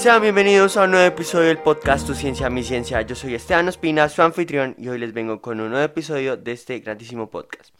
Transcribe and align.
Sean 0.00 0.22
bienvenidos 0.22 0.78
a 0.78 0.84
un 0.84 0.92
nuevo 0.92 1.06
episodio 1.06 1.48
del 1.48 1.58
podcast 1.58 2.06
Tu 2.06 2.14
Ciencia, 2.14 2.48
Mi 2.48 2.64
Ciencia. 2.64 3.02
Yo 3.02 3.14
soy 3.14 3.34
Esteban 3.34 3.68
Ospina, 3.68 4.08
su 4.08 4.22
anfitrión, 4.22 4.74
y 4.78 4.88
hoy 4.88 4.98
les 4.98 5.12
vengo 5.12 5.42
con 5.42 5.60
un 5.60 5.68
nuevo 5.68 5.84
episodio 5.84 6.38
de 6.38 6.52
este 6.52 6.78
grandísimo 6.78 7.28
podcast. 7.28 7.74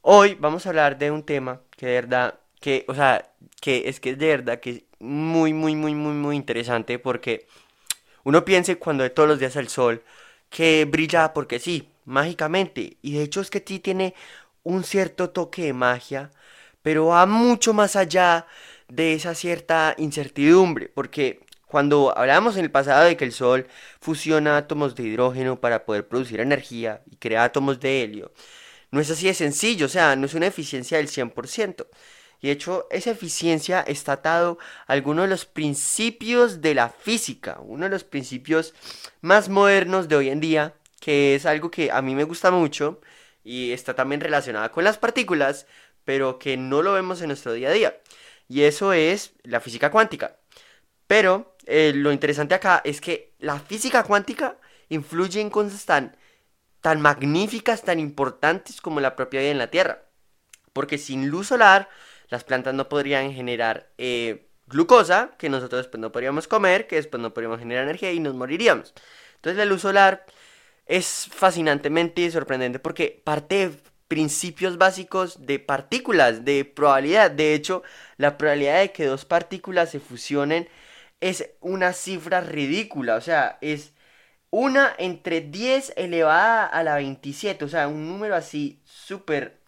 Hoy 0.00 0.34
vamos 0.34 0.66
a 0.66 0.70
hablar 0.70 0.98
de 0.98 1.12
un 1.12 1.22
tema 1.22 1.60
que 1.76 1.86
de 1.86 1.92
verdad, 1.92 2.40
que, 2.60 2.84
o 2.88 2.96
sea, 2.96 3.30
que 3.60 3.88
es 3.88 4.00
que 4.00 4.10
es 4.10 4.18
de 4.18 4.26
verdad 4.26 4.58
que 4.58 4.70
es 4.70 4.82
muy, 4.98 5.52
muy, 5.52 5.76
muy, 5.76 5.94
muy, 5.94 6.14
muy 6.14 6.34
interesante 6.34 6.98
porque 6.98 7.46
uno 8.24 8.44
piensa 8.44 8.74
cuando 8.74 9.04
de 9.04 9.10
todos 9.10 9.28
los 9.28 9.38
días 9.38 9.54
el 9.54 9.68
sol 9.68 10.02
que 10.50 10.84
brilla 10.84 11.32
porque 11.32 11.60
sí, 11.60 11.88
mágicamente, 12.06 12.96
y 13.02 13.12
de 13.12 13.22
hecho 13.22 13.40
es 13.40 13.50
que 13.50 13.62
sí 13.64 13.78
tiene 13.78 14.14
un 14.64 14.82
cierto 14.82 15.30
toque 15.30 15.62
de 15.62 15.74
magia, 15.74 16.32
pero 16.82 17.06
va 17.06 17.24
mucho 17.26 17.72
más 17.72 17.94
allá 17.94 18.48
de 18.88 19.14
esa 19.14 19.36
cierta 19.36 19.94
incertidumbre, 19.96 20.88
porque 20.88 21.40
cuando 21.72 22.16
hablábamos 22.16 22.56
en 22.58 22.64
el 22.64 22.70
pasado 22.70 23.06
de 23.06 23.16
que 23.16 23.24
el 23.24 23.32
Sol 23.32 23.66
fusiona 23.98 24.58
átomos 24.58 24.94
de 24.94 25.04
hidrógeno 25.04 25.58
para 25.58 25.86
poder 25.86 26.06
producir 26.06 26.38
energía 26.40 27.02
y 27.10 27.16
crea 27.16 27.44
átomos 27.44 27.80
de 27.80 28.02
helio, 28.02 28.30
no 28.90 29.00
es 29.00 29.10
así 29.10 29.26
de 29.26 29.32
sencillo, 29.32 29.86
o 29.86 29.88
sea, 29.88 30.14
no 30.14 30.26
es 30.26 30.34
una 30.34 30.46
eficiencia 30.48 30.98
del 30.98 31.08
100%. 31.08 31.86
Y 32.42 32.48
de 32.48 32.52
hecho, 32.52 32.86
esa 32.90 33.12
eficiencia 33.12 33.80
está 33.80 34.12
atado 34.12 34.58
a 34.86 34.92
algunos 34.92 35.24
de 35.24 35.30
los 35.30 35.46
principios 35.46 36.60
de 36.60 36.74
la 36.74 36.90
física, 36.90 37.58
uno 37.60 37.84
de 37.84 37.90
los 37.90 38.04
principios 38.04 38.74
más 39.22 39.48
modernos 39.48 40.08
de 40.08 40.16
hoy 40.16 40.28
en 40.28 40.40
día, 40.40 40.74
que 41.00 41.34
es 41.34 41.46
algo 41.46 41.70
que 41.70 41.90
a 41.90 42.02
mí 42.02 42.14
me 42.14 42.24
gusta 42.24 42.50
mucho 42.50 43.00
y 43.44 43.72
está 43.72 43.94
también 43.94 44.20
relacionada 44.20 44.70
con 44.72 44.84
las 44.84 44.98
partículas, 44.98 45.66
pero 46.04 46.38
que 46.38 46.58
no 46.58 46.82
lo 46.82 46.92
vemos 46.92 47.22
en 47.22 47.28
nuestro 47.28 47.54
día 47.54 47.70
a 47.70 47.72
día. 47.72 47.96
Y 48.48 48.64
eso 48.64 48.92
es 48.92 49.32
la 49.44 49.60
física 49.60 49.90
cuántica. 49.90 50.36
Pero 51.12 51.54
eh, 51.66 51.92
lo 51.94 52.10
interesante 52.10 52.54
acá 52.54 52.80
es 52.86 53.02
que 53.02 53.34
la 53.38 53.58
física 53.58 54.02
cuántica 54.02 54.56
influye 54.88 55.42
en 55.42 55.50
cosas 55.50 55.84
tan, 55.84 56.16
tan 56.80 57.02
magníficas, 57.02 57.82
tan 57.82 58.00
importantes 58.00 58.80
como 58.80 58.98
la 58.98 59.14
propia 59.14 59.40
vida 59.40 59.50
en 59.50 59.58
la 59.58 59.70
Tierra. 59.70 60.04
Porque 60.72 60.96
sin 60.96 61.28
luz 61.28 61.48
solar, 61.48 61.90
las 62.30 62.44
plantas 62.44 62.72
no 62.72 62.88
podrían 62.88 63.30
generar 63.34 63.90
eh, 63.98 64.48
glucosa, 64.66 65.32
que 65.36 65.50
nosotros 65.50 65.82
después 65.82 66.00
no 66.00 66.12
podríamos 66.12 66.48
comer, 66.48 66.86
que 66.86 66.96
después 66.96 67.22
no 67.22 67.34
podríamos 67.34 67.58
generar 67.58 67.84
energía 67.84 68.10
y 68.10 68.18
nos 68.18 68.34
moriríamos. 68.34 68.94
Entonces 69.34 69.58
la 69.58 69.66
luz 69.66 69.82
solar 69.82 70.24
es 70.86 71.28
fascinantemente 71.30 72.30
sorprendente 72.30 72.78
porque 72.78 73.20
parte 73.22 73.68
de 73.68 73.76
principios 74.08 74.78
básicos 74.78 75.44
de 75.44 75.58
partículas, 75.58 76.46
de 76.46 76.64
probabilidad. 76.64 77.30
De 77.30 77.52
hecho, 77.52 77.82
la 78.16 78.38
probabilidad 78.38 78.80
de 78.80 78.92
que 78.92 79.04
dos 79.04 79.26
partículas 79.26 79.90
se 79.90 80.00
fusionen 80.00 80.70
es 81.22 81.50
una 81.60 81.92
cifra 81.92 82.40
ridícula. 82.40 83.14
O 83.14 83.20
sea, 83.20 83.56
es 83.60 83.94
una 84.50 84.92
entre 84.98 85.40
10 85.40 85.94
elevada 85.96 86.66
a 86.66 86.82
la 86.82 86.96
27. 86.96 87.64
O 87.64 87.68
sea, 87.68 87.88
un 87.88 88.08
número 88.08 88.34
así 88.34 88.82
súper, 88.84 89.60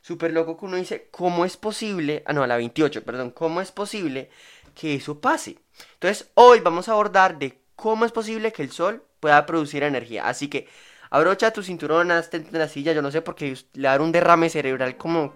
súper 0.00 0.32
loco 0.32 0.56
que 0.56 0.64
uno 0.64 0.78
dice, 0.78 1.08
¿cómo 1.10 1.44
es 1.44 1.56
posible? 1.56 2.22
Ah, 2.26 2.32
no, 2.32 2.42
a 2.42 2.46
la 2.46 2.56
28, 2.56 3.04
perdón. 3.04 3.30
¿Cómo 3.30 3.60
es 3.60 3.70
posible 3.70 4.30
que 4.74 4.94
eso 4.94 5.20
pase? 5.20 5.58
Entonces, 5.94 6.30
hoy 6.34 6.60
vamos 6.60 6.88
a 6.88 6.92
abordar 6.92 7.38
de 7.38 7.60
cómo 7.76 8.06
es 8.06 8.12
posible 8.12 8.52
que 8.52 8.62
el 8.62 8.72
Sol 8.72 9.04
pueda 9.20 9.44
producir 9.44 9.82
energía. 9.82 10.26
Así 10.26 10.48
que 10.48 10.66
abrocha 11.10 11.52
tu 11.52 11.62
cinturón, 11.62 12.10
hazte 12.10 12.38
en 12.38 12.46
la 12.52 12.68
silla, 12.68 12.94
yo 12.94 13.02
no 13.02 13.10
sé, 13.10 13.20
porque 13.20 13.54
le 13.74 13.82
dar 13.82 14.00
un 14.00 14.12
derrame 14.12 14.48
cerebral 14.48 14.96
como, 14.96 15.34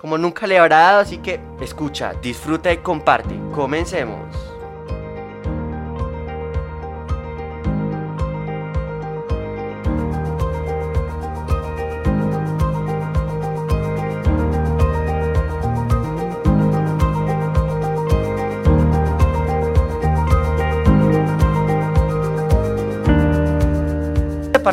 como 0.00 0.18
nunca 0.18 0.46
le 0.46 0.56
habrá 0.56 0.78
dado. 0.78 1.00
Así 1.00 1.18
que 1.18 1.40
escucha, 1.60 2.12
disfruta 2.22 2.72
y 2.72 2.76
comparte. 2.76 3.34
Comencemos. 3.52 4.45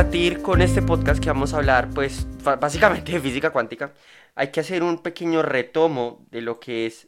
Partir 0.03 0.41
con 0.41 0.61
este 0.61 0.81
podcast 0.81 1.23
que 1.23 1.29
vamos 1.29 1.53
a 1.53 1.57
hablar, 1.57 1.89
pues 1.91 2.27
básicamente 2.59 3.13
de 3.13 3.21
física 3.21 3.51
cuántica, 3.51 3.93
hay 4.35 4.51
que 4.51 4.59
hacer 4.59 4.83
un 4.83 5.01
pequeño 5.01 5.41
retomo 5.41 6.25
de 6.29 6.41
lo 6.41 6.59
que 6.59 6.85
es 6.85 7.07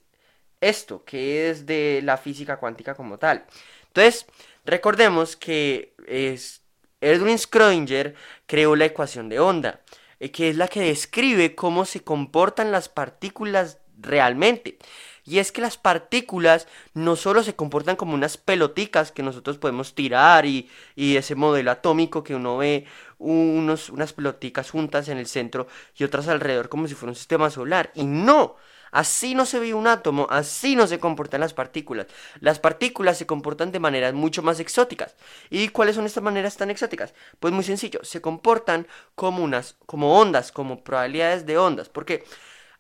esto, 0.62 1.04
que 1.04 1.50
es 1.50 1.66
de 1.66 2.00
la 2.06 2.16
física 2.16 2.56
cuántica 2.56 2.96
como 2.96 3.18
tal. 3.18 3.46
Entonces, 3.88 4.26
recordemos 4.64 5.36
que 5.36 5.94
es 6.08 6.62
Edwin 7.02 7.38
Schrödinger 7.38 8.14
creó 8.46 8.78
la 8.78 8.86
ecuación 8.86 9.28
de 9.28 9.42
onda, 9.42 9.82
eh, 10.22 10.32
que 10.32 10.50
es 10.50 10.56
la 10.56 10.70
que 10.70 10.80
describe 10.80 11.54
cómo 11.54 11.84
se 11.84 12.00
comportan 12.00 12.72
las 12.72 12.88
partículas 12.88 13.78
realmente. 14.00 14.78
Y 15.26 15.40
es 15.40 15.52
que 15.52 15.62
las 15.62 15.78
partículas 15.78 16.68
no 16.94 17.16
solo 17.16 17.44
se 17.44 17.56
comportan 17.56 17.96
como 17.96 18.14
unas 18.14 18.38
peloticas 18.38 19.12
que 19.12 19.24
nosotros 19.24 19.58
podemos 19.58 19.96
tirar 19.96 20.46
y, 20.46 20.70
ese 20.96 21.36
modelo 21.36 21.72
atómico 21.72 22.24
que 22.24 22.36
uno 22.36 22.58
ve 22.58 22.86
unos, 23.18 23.90
unas 23.90 24.14
peloticas 24.14 24.70
juntas 24.70 25.10
en 25.10 25.18
el 25.18 25.26
centro 25.26 25.68
y 25.96 26.04
otras 26.04 26.28
alrededor 26.28 26.70
como 26.70 26.88
si 26.88 26.94
fuera 26.94 27.12
un 27.12 27.16
sistema 27.16 27.50
solar. 27.50 27.92
Y 27.96 28.04
no, 28.04 28.56
así 28.92 29.34
no 29.34 29.48
se 29.48 29.60
ve 29.60 29.74
un 29.74 29.88
átomo, 29.88 30.28
así 30.30 30.76
no 30.76 30.86
se 30.86 31.00
comportan 31.00 31.42
las 31.42 31.54
partículas. 31.54 32.06
Las 32.40 32.60
partículas 32.60 33.18
se 33.18 33.26
comportan 33.26 33.72
de 33.72 33.80
maneras 33.80 34.14
mucho 34.14 34.44
más 34.44 34.60
exóticas. 34.60 35.16
¿Y 35.50 35.70
cuáles 35.70 35.96
son 35.96 36.06
estas 36.06 36.24
maneras 36.24 36.56
tan 36.58 36.70
exóticas? 36.70 37.16
Pues 37.40 37.52
muy 37.52 37.64
sencillo, 37.64 38.00
se 38.04 38.22
comportan 38.22 38.88
como 39.16 39.44
unas, 39.44 39.76
como 39.88 40.20
ondas, 40.20 40.52
como 40.52 40.84
probabilidades 40.84 41.48
de 41.48 41.58
ondas. 41.58 41.90
Porque 41.90 42.24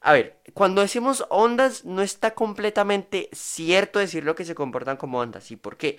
a 0.06 0.14
ver, 0.14 0.38
cuando 0.54 0.84
decimos 0.84 1.26
ondas, 1.30 1.84
no 1.84 2.04
está 2.04 2.36
completamente 2.36 3.28
cierto 3.34 3.98
decir 3.98 4.24
lo 4.24 4.36
que 4.36 4.46
se 4.46 4.54
comportan 4.54 4.98
como 4.98 5.20
ondas. 5.20 5.50
¿Y 5.50 5.56
por 5.56 5.78
qué? 5.78 5.98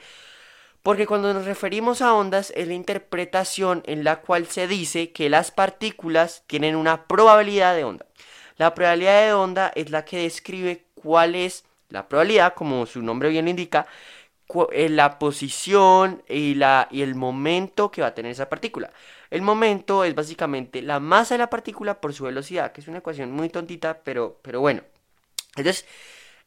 Porque 0.85 1.09
cuando 1.09 1.35
nos 1.35 1.45
referimos 1.45 2.03
a 2.03 2.15
ondas 2.15 2.53
es 2.55 2.69
la 2.69 2.75
interpretación 2.75 3.83
en 3.85 4.05
la 4.05 4.21
cual 4.21 4.47
se 4.47 4.69
dice 4.69 5.11
que 5.11 5.29
las 5.29 5.51
partículas 5.51 6.45
tienen 6.47 6.77
una 6.77 7.09
probabilidad 7.09 7.75
de 7.75 7.83
onda. 7.83 8.07
La 8.59 8.75
probabilidad 8.75 9.27
de 9.27 9.33
onda 9.33 9.73
es 9.75 9.91
la 9.91 10.05
que 10.05 10.19
describe 10.19 10.85
cuál 10.95 11.35
es 11.35 11.65
la 11.89 12.09
probabilidad, 12.09 12.55
como 12.55 12.87
su 12.87 13.03
nombre 13.03 13.29
bien 13.31 13.49
indica, 13.49 13.89
la 14.71 15.19
posición 15.19 16.23
y, 16.29 16.55
la, 16.55 16.89
y 16.91 17.03
el 17.03 17.15
momento 17.15 17.91
que 17.91 18.03
va 18.03 18.09
a 18.09 18.15
tener 18.15 18.33
esa 18.33 18.49
partícula. 18.49 18.91
El 19.31 19.43
momento 19.43 20.05
es 20.05 20.15
básicamente 20.15 20.83
la 20.83 21.01
masa 21.01 21.35
de 21.35 21.39
la 21.39 21.51
partícula 21.51 22.01
por 22.01 22.15
su 22.15 22.25
velocidad, 22.25 22.73
que 22.73 22.81
es 22.81 22.89
una 22.89 22.99
ecuación 22.99 23.33
muy 23.33 23.49
tontita, 23.49 24.01
pero, 24.05 24.39
pero 24.43 24.61
bueno. 24.61 24.83
Entonces, 25.57 25.87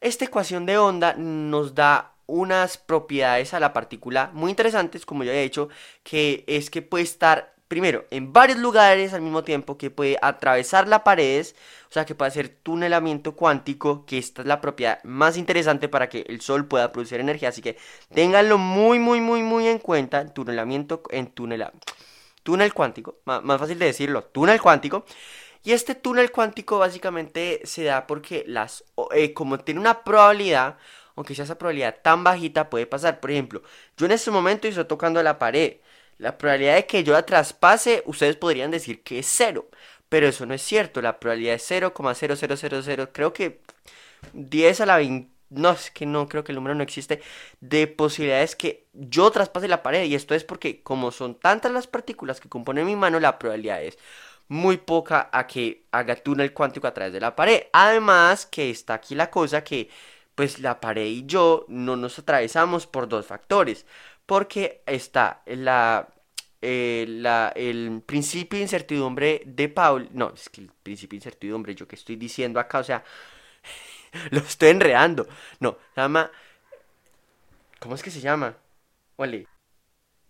esta 0.00 0.24
ecuación 0.24 0.66
de 0.66 0.78
onda 0.78 1.14
nos 1.14 1.74
da 1.74 2.14
unas 2.26 2.78
propiedades 2.78 3.52
a 3.54 3.60
la 3.60 3.72
partícula 3.72 4.30
muy 4.32 4.50
interesantes, 4.50 5.04
como 5.04 5.24
ya 5.24 5.32
he 5.32 5.42
dicho, 5.42 5.68
que 6.02 6.44
es 6.46 6.70
que 6.70 6.80
puede 6.80 7.04
estar 7.04 7.54
primero, 7.70 8.04
en 8.10 8.32
varios 8.32 8.58
lugares 8.58 9.14
al 9.14 9.20
mismo 9.22 9.44
tiempo, 9.44 9.78
que 9.78 9.90
puede 9.90 10.18
atravesar 10.22 10.88
las 10.88 11.02
paredes, 11.02 11.54
o 11.88 11.92
sea, 11.92 12.04
que 12.04 12.16
puede 12.16 12.30
hacer 12.30 12.48
tunelamiento 12.48 13.36
cuántico, 13.36 14.04
que 14.06 14.18
esta 14.18 14.42
es 14.42 14.48
la 14.48 14.60
propiedad 14.60 14.98
más 15.04 15.36
interesante 15.36 15.88
para 15.88 16.08
que 16.08 16.24
el 16.28 16.40
Sol 16.40 16.66
pueda 16.66 16.90
producir 16.90 17.20
energía, 17.20 17.50
así 17.50 17.62
que 17.62 17.78
ténganlo 18.12 18.58
muy, 18.58 18.98
muy, 18.98 19.20
muy, 19.20 19.44
muy 19.44 19.68
en 19.68 19.78
cuenta, 19.78 20.34
tunelamiento, 20.34 21.04
en 21.10 21.28
tunela, 21.28 21.72
túnel 22.42 22.74
cuántico, 22.74 23.18
más, 23.24 23.60
fácil 23.60 23.78
de 23.78 23.86
decirlo, 23.86 24.24
túnel 24.24 24.60
cuántico, 24.60 25.04
y 25.62 25.70
este 25.70 25.94
túnel 25.94 26.32
cuántico 26.32 26.80
básicamente 26.80 27.60
se 27.62 27.84
da 27.84 28.08
porque 28.08 28.42
las, 28.48 28.82
eh, 29.12 29.32
como 29.32 29.60
tiene 29.60 29.78
una 29.78 30.02
probabilidad, 30.02 30.76
aunque 31.14 31.36
sea 31.36 31.44
esa 31.44 31.56
probabilidad 31.56 31.98
tan 32.02 32.24
bajita, 32.24 32.68
puede 32.68 32.86
pasar. 32.86 33.20
Por 33.20 33.30
ejemplo, 33.30 33.62
yo 33.96 34.06
en 34.06 34.12
este 34.12 34.32
momento 34.32 34.66
estoy 34.66 34.86
tocando 34.86 35.22
la 35.22 35.38
pared 35.38 35.76
la 36.20 36.36
probabilidad 36.36 36.76
de 36.76 36.86
que 36.86 37.02
yo 37.02 37.14
la 37.14 37.24
traspase, 37.24 38.02
ustedes 38.06 38.36
podrían 38.36 38.70
decir 38.70 39.02
que 39.02 39.20
es 39.20 39.26
cero. 39.26 39.68
Pero 40.10 40.28
eso 40.28 40.44
no 40.46 40.54
es 40.54 40.62
cierto. 40.62 41.00
La 41.00 41.18
probabilidad 41.18 41.54
es 41.54 41.70
0,0000. 41.70 43.10
Creo 43.12 43.32
que 43.32 43.62
10 44.34 44.80
a 44.82 44.86
la 44.86 44.96
20. 44.98 45.30
No, 45.50 45.72
es 45.72 45.90
que 45.90 46.06
no, 46.06 46.28
creo 46.28 46.44
que 46.44 46.52
el 46.52 46.56
número 46.56 46.74
no 46.74 46.82
existe. 46.82 47.22
De 47.60 47.86
posibilidades 47.86 48.54
que 48.54 48.86
yo 48.92 49.30
traspase 49.30 49.66
la 49.68 49.82
pared. 49.82 50.04
Y 50.04 50.14
esto 50.14 50.34
es 50.34 50.44
porque, 50.44 50.82
como 50.82 51.10
son 51.10 51.36
tantas 51.36 51.72
las 51.72 51.86
partículas 51.86 52.40
que 52.40 52.48
componen 52.50 52.86
mi 52.86 52.96
mano, 52.96 53.18
la 53.20 53.38
probabilidad 53.38 53.82
es 53.82 53.98
muy 54.48 54.76
poca 54.78 55.30
a 55.32 55.46
que 55.46 55.86
haga 55.92 56.16
túnel 56.16 56.52
cuántico 56.52 56.86
a 56.86 56.94
través 56.94 57.12
de 57.14 57.20
la 57.20 57.36
pared. 57.36 57.64
Además, 57.72 58.46
que 58.46 58.70
está 58.70 58.94
aquí 58.94 59.14
la 59.14 59.30
cosa 59.30 59.64
que, 59.64 59.88
pues, 60.34 60.58
la 60.60 60.80
pared 60.80 61.06
y 61.06 61.26
yo 61.26 61.64
no 61.68 61.96
nos 61.96 62.18
atravesamos 62.18 62.86
por 62.86 63.08
dos 63.08 63.26
factores 63.26 63.86
porque 64.30 64.84
está 64.86 65.42
la, 65.44 66.08
eh, 66.62 67.04
la, 67.08 67.52
el 67.56 68.00
principio 68.06 68.58
de 68.58 68.62
incertidumbre 68.62 69.42
de 69.44 69.68
Paul. 69.68 70.08
No, 70.12 70.32
es 70.32 70.48
que 70.48 70.60
el 70.60 70.70
principio 70.84 71.16
de 71.16 71.24
incertidumbre, 71.24 71.74
yo 71.74 71.88
que 71.88 71.96
estoy 71.96 72.14
diciendo 72.14 72.60
acá, 72.60 72.78
o 72.78 72.84
sea, 72.84 73.02
lo 74.30 74.38
estoy 74.38 74.68
enredando. 74.68 75.26
No, 75.58 75.76
se 75.96 76.00
llama 76.00 76.30
¿Cómo 77.80 77.96
es 77.96 78.04
que 78.04 78.12
se 78.12 78.20
llama? 78.20 78.56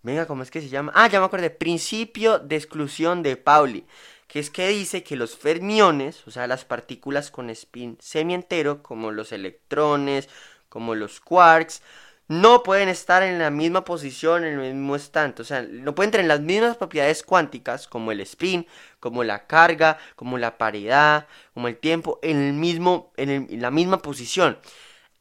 Venga, 0.03 0.27
¿cómo 0.27 0.45
es 0.45 0.51
que 0.51 0.63
se 0.63 0.71
llama? 0.71 0.93
Ah, 0.95 1.09
ya 1.09 1.21
me 1.21 1.27
acordé. 1.27 1.51
Principio 1.51 2.39
de 2.39 2.57
exclusión 2.57 3.23
de 3.23 3.37
Pauli. 3.37 3.85
Que 4.29 4.39
es 4.39 4.49
que 4.49 4.67
dice 4.69 5.03
que 5.03 5.15
los 5.15 5.37
fermiones, 5.37 6.27
o 6.27 6.31
sea, 6.31 6.47
las 6.47 6.65
partículas 6.65 7.31
con 7.31 7.51
spin 7.51 7.99
semientero, 8.01 8.83
como 8.83 9.11
los 9.11 9.31
electrones, 9.33 10.31
como 10.71 10.95
los 10.95 11.21
quarks, 11.21 11.83
no 12.31 12.63
pueden 12.63 12.89
estar 12.89 13.25
en 13.25 13.41
la 13.41 13.51
misma 13.51 13.85
posición, 13.85 14.45
en 14.45 14.61
el 14.61 14.75
mismo 14.75 14.95
estante. 14.95 15.43
O 15.43 15.45
sea, 15.45 15.63
no 15.63 15.97
pueden 15.97 16.13
tener 16.13 16.29
las 16.29 16.39
mismas 16.41 16.77
propiedades 16.77 17.25
cuánticas, 17.25 17.89
como 17.89 18.13
el 18.13 18.21
spin, 18.21 18.69
como 19.01 19.25
la 19.25 19.49
carga, 19.49 19.99
como 20.15 20.39
la 20.39 20.57
paridad, 20.57 21.27
como 21.55 21.67
el 21.67 21.77
tiempo, 21.77 22.21
en, 22.23 22.37
el 22.39 22.53
mismo, 22.53 23.13
en, 23.17 23.31
en 23.31 23.61
la 23.61 23.73
misma 23.73 23.99
posición. 24.01 24.59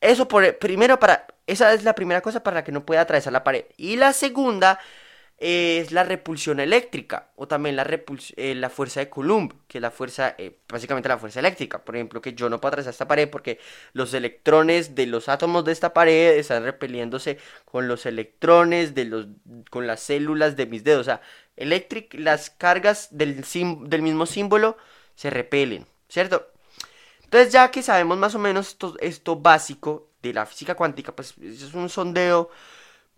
Eso 0.02 0.28
por, 0.28 0.60
primero 0.60 1.00
para 1.00 1.26
esa 1.50 1.74
es 1.74 1.84
la 1.84 1.96
primera 1.96 2.22
cosa 2.22 2.44
para 2.44 2.58
la 2.58 2.64
que 2.64 2.72
no 2.72 2.86
puede 2.86 3.00
atravesar 3.00 3.34
la 3.34 3.44
pared. 3.44 3.66
Y 3.76 3.96
la 3.96 4.14
segunda 4.14 4.80
es 5.40 5.92
la 5.92 6.04
repulsión 6.04 6.60
eléctrica 6.60 7.30
o 7.36 7.48
también 7.48 7.76
la, 7.76 7.88
eh, 8.36 8.56
la 8.56 8.70
fuerza 8.70 9.00
de 9.00 9.10
Coulomb, 9.10 9.54
que 9.68 9.78
es 9.78 9.82
la 9.82 9.92
fuerza, 9.92 10.36
eh, 10.38 10.58
básicamente 10.68 11.08
la 11.08 11.18
fuerza 11.18 11.40
eléctrica. 11.40 11.84
Por 11.84 11.96
ejemplo, 11.96 12.22
que 12.22 12.34
yo 12.34 12.50
no 12.50 12.60
puedo 12.60 12.70
atravesar 12.70 12.92
esta 12.92 13.08
pared 13.08 13.30
porque 13.30 13.60
los 13.94 14.14
electrones 14.14 14.96
de 14.96 15.08
los 15.08 15.30
átomos 15.30 15.64
de 15.64 15.72
esta 15.72 15.94
pared 15.94 16.38
están 16.38 16.64
repeliéndose 16.64 17.38
con 17.66 17.88
los 17.88 18.06
electrones 18.06 18.94
de 18.96 19.06
los, 19.06 19.28
con 19.70 19.88
las 19.88 20.02
células 20.02 20.58
de 20.58 20.66
mis 20.66 20.84
dedos. 20.84 21.02
O 21.02 21.04
sea, 21.06 21.22
las 22.12 22.50
cargas 22.50 23.08
del, 23.12 23.44
del 23.84 24.02
mismo 24.02 24.26
símbolo 24.26 24.78
se 25.16 25.30
repelen, 25.30 25.86
¿cierto? 26.10 26.48
Entonces 27.24 27.54
ya 27.54 27.72
que 27.72 27.84
sabemos 27.84 28.18
más 28.18 28.36
o 28.36 28.40
menos 28.40 28.70
esto, 28.70 28.96
esto 29.00 29.36
básico, 29.36 30.10
de 30.22 30.34
la 30.34 30.46
física 30.46 30.76
cuántica, 30.76 31.16
pues 31.16 31.36
es 31.38 31.74
un 31.74 31.90
sondeo 31.90 32.50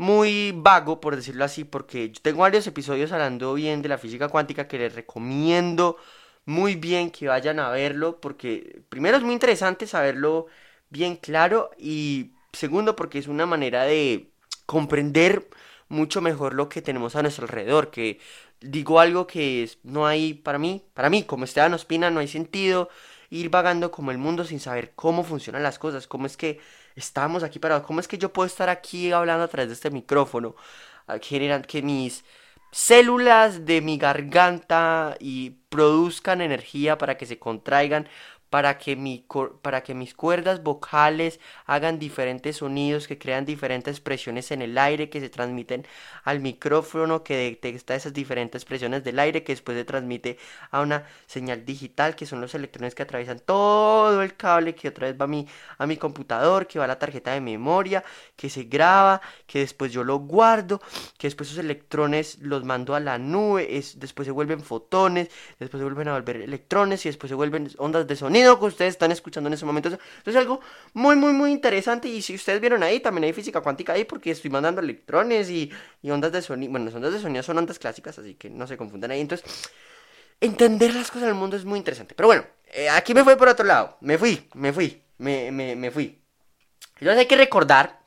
muy 0.02 0.52
vago, 0.56 1.00
por 1.00 1.16
decirlo 1.16 1.46
así, 1.46 1.64
porque 1.64 2.10
yo 2.10 2.22
tengo 2.24 2.42
varios 2.42 2.66
episodios 2.66 3.12
hablando 3.12 3.54
bien 3.54 3.84
de 3.84 3.90
la 3.90 4.00
física 4.00 4.30
cuántica 4.30 4.68
que 4.68 4.80
les 4.80 4.96
recomiendo 4.96 5.96
muy 6.46 6.74
bien 6.76 7.12
que 7.12 7.28
vayan 7.28 7.60
a 7.60 7.70
verlo, 7.70 8.20
porque 8.20 8.82
primero 8.90 9.18
es 9.18 9.24
muy 9.24 9.34
interesante 9.34 9.86
saberlo 9.86 10.48
bien 10.90 11.18
claro 11.18 11.70
y 11.78 12.32
segundo 12.52 12.96
porque 12.96 13.20
es 13.20 13.28
una 13.28 13.46
manera 13.46 13.84
de 13.84 14.32
comprender 14.66 15.48
mucho 15.88 16.20
mejor 16.20 16.56
lo 16.56 16.68
que 16.68 16.82
tenemos 16.82 17.16
a 17.16 17.22
nuestro 17.22 17.46
alrededor, 17.46 17.92
que 17.92 18.20
digo 18.60 19.00
algo 19.00 19.28
que 19.28 19.70
no 19.84 20.08
hay 20.08 20.34
para 20.34 20.58
mí, 20.58 20.84
para 20.96 21.12
mí 21.12 21.24
como 21.26 21.46
Esteban 21.46 21.76
Ospina 21.76 22.10
no 22.10 22.22
hay 22.22 22.28
sentido 22.28 22.90
ir 23.30 23.52
vagando 23.52 23.92
como 23.92 24.10
el 24.10 24.18
mundo 24.18 24.46
sin 24.46 24.60
saber 24.60 24.94
cómo 24.96 25.24
funcionan 25.24 25.62
las 25.62 25.78
cosas, 25.78 26.08
cómo 26.08 26.26
es 26.26 26.38
que 26.38 26.60
estamos 27.02 27.44
aquí 27.44 27.60
parados. 27.60 27.86
¿Cómo 27.86 28.00
es 28.00 28.08
que 28.08 28.18
yo 28.18 28.32
puedo 28.32 28.48
estar 28.48 28.70
aquí 28.70 29.12
hablando 29.12 29.44
a 29.44 29.48
través 29.48 29.70
de 29.70 29.74
este 29.76 29.92
micrófono? 29.92 30.56
Ah, 31.08 31.18
generan 31.22 31.64
que 31.64 31.82
mis 31.82 32.24
células 32.72 33.66
de 33.66 33.82
mi 33.82 33.98
garganta 33.98 35.18
y 35.20 35.52
produzcan 35.70 36.42
energía 36.42 36.98
para 36.98 37.18
que 37.18 37.26
se 37.26 37.40
contraigan 37.40 38.08
para 38.52 38.78
que, 38.78 38.98
mi, 38.98 39.26
para 39.62 39.82
que 39.82 39.94
mis 39.96 40.14
cuerdas 40.14 40.62
vocales 40.62 41.40
hagan 41.66 42.00
diferentes 42.00 42.58
sonidos, 42.58 43.08
que 43.08 43.18
crean 43.18 43.46
diferentes 43.46 44.02
presiones 44.02 44.52
en 44.52 44.62
el 44.62 44.78
aire, 44.78 45.10
que 45.10 45.22
se 45.22 45.30
transmiten 45.30 45.88
al 46.26 46.42
micrófono, 46.42 47.24
que 47.24 47.38
detecta 47.38 47.96
esas 47.96 48.12
diferentes 48.12 48.66
presiones 48.66 49.06
del 49.06 49.20
aire, 49.20 49.46
que 49.46 49.54
después 49.54 49.78
se 49.78 49.86
transmite 49.86 50.38
a 50.70 50.82
una 50.82 51.06
señal 51.28 51.66
digital, 51.66 52.14
que 52.18 52.26
son 52.26 52.42
los 52.42 52.54
electrones 52.54 52.94
que 52.94 53.04
atraviesan 53.04 53.40
todo 53.40 54.22
el 54.22 54.36
cable, 54.36 54.76
que 54.76 54.90
otra 54.90 55.08
vez 55.08 55.16
va 55.20 55.24
a 55.24 55.30
mi, 55.30 55.48
a 55.78 55.88
mi 55.88 55.96
computador, 55.96 56.68
que 56.68 56.78
va 56.78 56.84
a 56.84 56.90
la 56.90 57.00
tarjeta 57.00 57.32
de 57.32 57.40
memoria, 57.40 58.04
que 58.36 58.50
se 58.50 58.64
graba, 58.64 59.22
que 59.48 59.60
después 59.60 59.94
yo 59.94 60.04
lo 60.04 60.20
guardo, 60.20 60.82
que 61.18 61.28
después 61.28 61.48
esos 61.50 61.64
electrones 61.64 62.38
los 62.42 62.66
mando 62.66 62.96
a 62.96 63.00
la 63.00 63.18
nube, 63.18 63.78
es, 63.78 63.98
después 63.98 64.26
se 64.26 64.34
vuelven 64.34 64.62
fotones, 64.62 65.30
después 65.58 65.80
se 65.80 65.86
vuelven 65.86 66.10
a 66.10 66.14
volver 66.16 66.36
electrones 66.36 67.06
y 67.06 67.10
después 67.10 67.30
se 67.30 67.36
vuelven 67.36 67.70
ondas 67.78 68.06
de 68.08 68.18
sonido 68.18 68.41
que 68.44 68.66
ustedes 68.66 68.94
están 68.94 69.12
escuchando 69.12 69.48
en 69.48 69.54
ese 69.54 69.66
momento. 69.66 69.90
Entonces, 69.90 70.36
algo 70.36 70.62
muy, 70.94 71.16
muy, 71.16 71.34
muy 71.34 71.52
interesante. 71.52 72.08
Y 72.08 72.22
si 72.22 72.36
ustedes 72.36 72.62
vieron 72.62 72.84
ahí, 72.84 73.00
también 73.00 73.26
hay 73.26 73.34
física 73.34 73.62
cuántica 73.62 73.94
ahí, 73.94 74.06
porque 74.06 74.32
estoy 74.32 74.52
mandando 74.52 74.82
electrones 74.82 75.50
y, 75.50 75.72
ondas 76.04 76.32
de 76.32 76.42
sonido. 76.42 76.72
Bueno, 76.72 76.86
las 76.86 76.96
ondas 76.96 77.14
de 77.14 77.20
sonido 77.20 77.44
son 77.44 77.58
ondas 77.58 77.80
clásicas, 77.80 78.18
así 78.20 78.36
que 78.36 78.50
no 78.50 78.68
se 78.68 78.78
confundan 78.78 79.12
ahí. 79.12 79.22
Entonces, 79.22 79.50
entender 80.40 80.94
las 80.94 81.10
cosas 81.10 81.28
del 81.28 81.36
mundo 81.36 81.56
es 81.56 81.66
muy 81.66 81.78
interesante. 81.78 82.16
Pero 82.16 82.28
bueno, 82.28 82.46
eh, 82.68 82.90
aquí 82.90 83.14
me 83.14 83.24
fui 83.24 83.36
por 83.36 83.48
otro 83.48 83.66
lado. 83.66 83.98
Me 84.02 84.18
fui, 84.18 84.50
me 84.54 84.74
fui, 84.74 85.02
me, 85.18 85.52
me, 85.52 85.76
me 85.76 85.92
fui. 85.92 86.22
Entonces 87.00 87.20
hay 87.20 87.28
que 87.28 87.38
recordar 87.38 88.02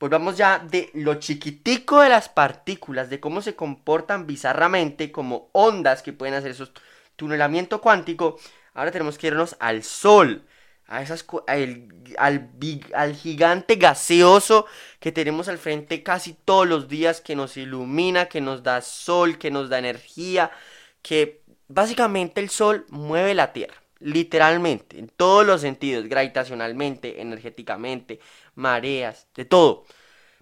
Volvamos 0.00 0.38
ya 0.38 0.58
de 0.58 0.90
lo 0.94 1.16
chiquitico 1.16 2.00
de 2.00 2.08
las 2.08 2.30
partículas, 2.30 3.10
de 3.10 3.20
cómo 3.20 3.42
se 3.42 3.54
comportan 3.54 4.26
bizarramente 4.26 5.12
como 5.12 5.50
ondas 5.52 6.00
que 6.00 6.14
pueden 6.14 6.34
hacer 6.34 6.52
esos 6.52 6.72
tunelamiento 7.16 7.82
cuántico, 7.82 8.38
Ahora 8.74 8.90
tenemos 8.90 9.18
que 9.18 9.28
irnos 9.28 9.56
al 9.60 9.82
sol. 9.82 10.46
A 10.86 11.02
esas, 11.02 11.24
al, 11.46 11.88
al, 12.18 13.14
gigante 13.14 13.76
gaseoso 13.76 14.66
que 14.98 15.12
tenemos 15.12 15.48
al 15.48 15.58
frente 15.58 16.02
casi 16.02 16.32
todos 16.32 16.66
los 16.66 16.88
días, 16.88 17.20
que 17.20 17.36
nos 17.36 17.56
ilumina, 17.56 18.26
que 18.26 18.40
nos 18.40 18.64
da 18.64 18.80
sol, 18.80 19.38
que 19.38 19.52
nos 19.52 19.68
da 19.68 19.78
energía, 19.78 20.50
que 21.00 21.42
básicamente 21.68 22.40
el 22.40 22.50
sol 22.50 22.86
mueve 22.90 23.34
la 23.34 23.52
Tierra, 23.52 23.76
literalmente, 24.00 24.98
en 24.98 25.08
todos 25.08 25.46
los 25.46 25.60
sentidos, 25.60 26.06
gravitacionalmente, 26.08 27.20
energéticamente, 27.22 28.18
mareas, 28.56 29.28
de 29.36 29.44
todo. 29.44 29.84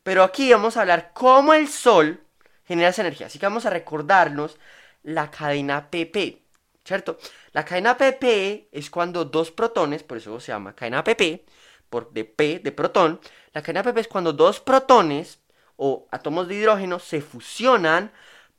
Pero 0.02 0.22
aquí 0.22 0.50
vamos 0.50 0.76
a 0.76 0.80
hablar 0.80 1.10
cómo 1.12 1.52
el 1.52 1.68
sol 1.68 2.22
genera 2.66 2.88
esa 2.88 3.02
energía, 3.02 3.26
así 3.26 3.38
que 3.38 3.46
vamos 3.46 3.66
a 3.66 3.70
recordarnos 3.70 4.58
la 5.02 5.30
cadena 5.30 5.90
PP, 5.90 6.42
¿cierto? 6.88 7.18
La 7.52 7.64
cadena 7.64 7.96
PP 7.96 8.68
es 8.72 8.90
cuando 8.90 9.24
dos 9.24 9.52
protones, 9.52 10.02
por 10.02 10.16
eso 10.16 10.40
se 10.40 10.52
llama 10.52 10.74
cadena 10.74 11.04
PP, 11.04 11.44
por 11.90 12.10
de 12.12 12.24
P 12.24 12.60
de 12.60 12.72
protón. 12.72 13.20
La 13.52 13.62
cadena 13.62 13.82
PP 13.82 14.00
es 14.00 14.08
cuando 14.08 14.32
dos 14.32 14.58
protones 14.60 15.38
o 15.76 16.08
átomos 16.10 16.48
de 16.48 16.56
hidrógeno 16.56 16.98
se 16.98 17.20
fusionan 17.20 18.10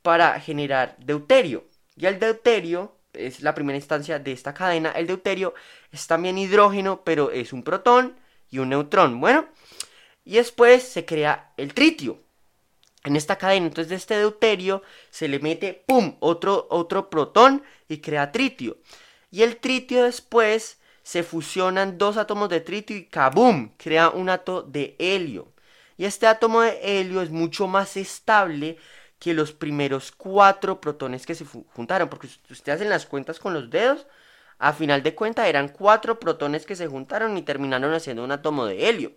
para 0.02 0.40
generar 0.40 0.96
deuterio. 0.98 1.64
Y 1.96 2.06
el 2.06 2.18
deuterio 2.18 2.96
es 3.12 3.42
la 3.42 3.54
primera 3.54 3.76
instancia 3.76 4.18
de 4.18 4.32
esta 4.32 4.54
cadena. 4.54 4.92
El 4.92 5.06
deuterio 5.06 5.54
es 5.92 6.06
también 6.06 6.38
hidrógeno, 6.38 7.02
pero 7.04 7.30
es 7.30 7.52
un 7.52 7.62
protón 7.62 8.16
y 8.48 8.58
un 8.58 8.70
neutrón. 8.70 9.20
Bueno, 9.20 9.48
y 10.24 10.36
después 10.36 10.84
se 10.84 11.04
crea 11.04 11.52
el 11.56 11.74
tritio 11.74 12.20
en 13.04 13.16
esta 13.16 13.36
cadena. 13.36 13.66
Entonces 13.66 13.88
de 13.88 13.96
este 13.96 14.16
deuterio 14.16 14.82
se 15.10 15.28
le 15.28 15.38
mete, 15.38 15.84
¡pum!, 15.86 16.16
otro, 16.20 16.66
otro 16.70 17.10
protón 17.10 17.62
y 17.88 17.98
crea 17.98 18.32
tritio. 18.32 18.78
Y 19.30 19.42
el 19.42 19.56
tritio 19.58 20.04
después 20.04 20.78
se 21.02 21.22
fusionan 21.22 21.98
dos 21.98 22.16
átomos 22.16 22.48
de 22.48 22.60
tritio 22.60 22.96
y 22.96 23.04
¡kabum!, 23.06 23.70
crea 23.76 24.10
un 24.10 24.28
átomo 24.28 24.62
de 24.62 24.96
helio. 24.98 25.52
Y 25.96 26.04
este 26.04 26.26
átomo 26.26 26.62
de 26.62 26.78
helio 26.82 27.20
es 27.20 27.30
mucho 27.30 27.66
más 27.66 27.96
estable 27.96 28.78
que 29.18 29.34
los 29.34 29.52
primeros 29.52 30.12
cuatro 30.12 30.80
protones 30.80 31.26
que 31.26 31.34
se 31.34 31.44
juntaron. 31.44 32.08
Porque 32.08 32.28
si 32.28 32.38
ustedes 32.50 32.76
hacen 32.76 32.88
las 32.88 33.06
cuentas 33.06 33.38
con 33.38 33.52
los 33.52 33.68
dedos, 33.70 34.06
a 34.58 34.72
final 34.72 35.02
de 35.02 35.14
cuentas 35.14 35.46
eran 35.46 35.68
cuatro 35.68 36.18
protones 36.18 36.64
que 36.64 36.76
se 36.76 36.86
juntaron 36.86 37.36
y 37.36 37.42
terminaron 37.42 37.92
haciendo 37.92 38.24
un 38.24 38.32
átomo 38.32 38.64
de 38.64 38.88
helio. 38.88 39.12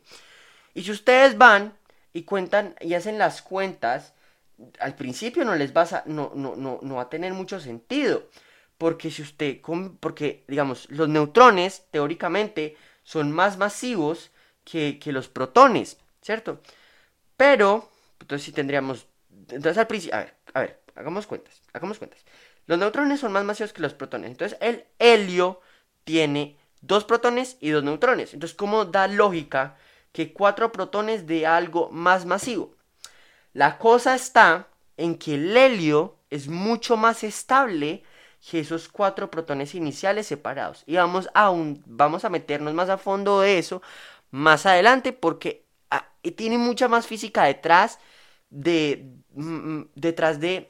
Y 0.73 0.83
si 0.83 0.91
ustedes 0.91 1.37
van 1.37 1.73
y 2.13 2.23
cuentan 2.23 2.75
y 2.79 2.93
hacen 2.93 3.17
las 3.17 3.41
cuentas, 3.41 4.13
al 4.79 4.95
principio 4.95 5.43
no 5.43 5.55
les 5.55 5.75
va 5.75 5.81
a, 5.81 6.03
no, 6.05 6.31
no, 6.35 6.55
no, 6.55 6.79
no 6.81 6.95
va 6.95 7.03
a 7.03 7.09
tener 7.09 7.33
mucho 7.33 7.59
sentido. 7.59 8.29
Porque 8.77 9.11
si 9.11 9.21
usted, 9.21 9.61
porque 9.99 10.43
digamos, 10.47 10.89
los 10.89 11.07
neutrones 11.09 11.85
teóricamente 11.91 12.75
son 13.03 13.31
más 13.31 13.57
masivos 13.57 14.31
que, 14.63 14.99
que 14.99 15.11
los 15.11 15.27
protones, 15.27 15.97
¿cierto? 16.21 16.61
Pero, 17.37 17.89
entonces 18.19 18.45
sí 18.45 18.51
tendríamos, 18.51 19.07
entonces 19.49 19.77
al 19.77 19.87
principio, 19.87 20.15
a 20.15 20.19
ver, 20.19 20.33
a 20.53 20.59
ver, 20.61 20.81
hagamos 20.95 21.27
cuentas, 21.27 21.61
hagamos 21.73 21.97
cuentas. 21.97 22.23
Los 22.65 22.79
neutrones 22.79 23.19
son 23.19 23.31
más 23.31 23.43
masivos 23.43 23.73
que 23.73 23.81
los 23.81 23.93
protones. 23.93 24.31
Entonces 24.31 24.57
el 24.61 24.85
helio 24.99 25.61
tiene 26.03 26.57
dos 26.81 27.03
protones 27.05 27.57
y 27.59 27.69
dos 27.69 27.83
neutrones. 27.83 28.33
Entonces, 28.33 28.55
¿cómo 28.55 28.85
da 28.85 29.07
lógica 29.07 29.77
que 30.13 30.31
cuatro 30.33 30.71
protones 30.71 31.27
de 31.27 31.45
algo 31.45 31.89
más 31.91 32.25
masivo. 32.25 32.75
La 33.53 33.77
cosa 33.77 34.15
está 34.15 34.69
en 34.97 35.17
que 35.17 35.35
el 35.35 35.57
helio 35.57 36.15
es 36.29 36.47
mucho 36.47 36.97
más 36.97 37.23
estable 37.23 38.03
que 38.49 38.59
esos 38.59 38.89
cuatro 38.89 39.31
protones 39.31 39.75
iniciales 39.75 40.27
separados. 40.27 40.83
Y 40.85 40.95
vamos 40.95 41.29
a, 41.33 41.51
vamos 41.85 42.25
a 42.25 42.29
meternos 42.29 42.73
más 42.73 42.89
a 42.89 42.97
fondo 42.97 43.41
de 43.41 43.59
eso 43.59 43.81
más 44.31 44.65
adelante 44.65 45.13
porque 45.13 45.65
ah, 45.91 46.07
tiene 46.35 46.57
mucha 46.57 46.87
más 46.87 47.07
física 47.07 47.43
detrás 47.45 47.99
de, 48.49 49.05
mm, 49.33 49.77
mm, 49.79 49.89
detrás 49.95 50.39
de, 50.39 50.69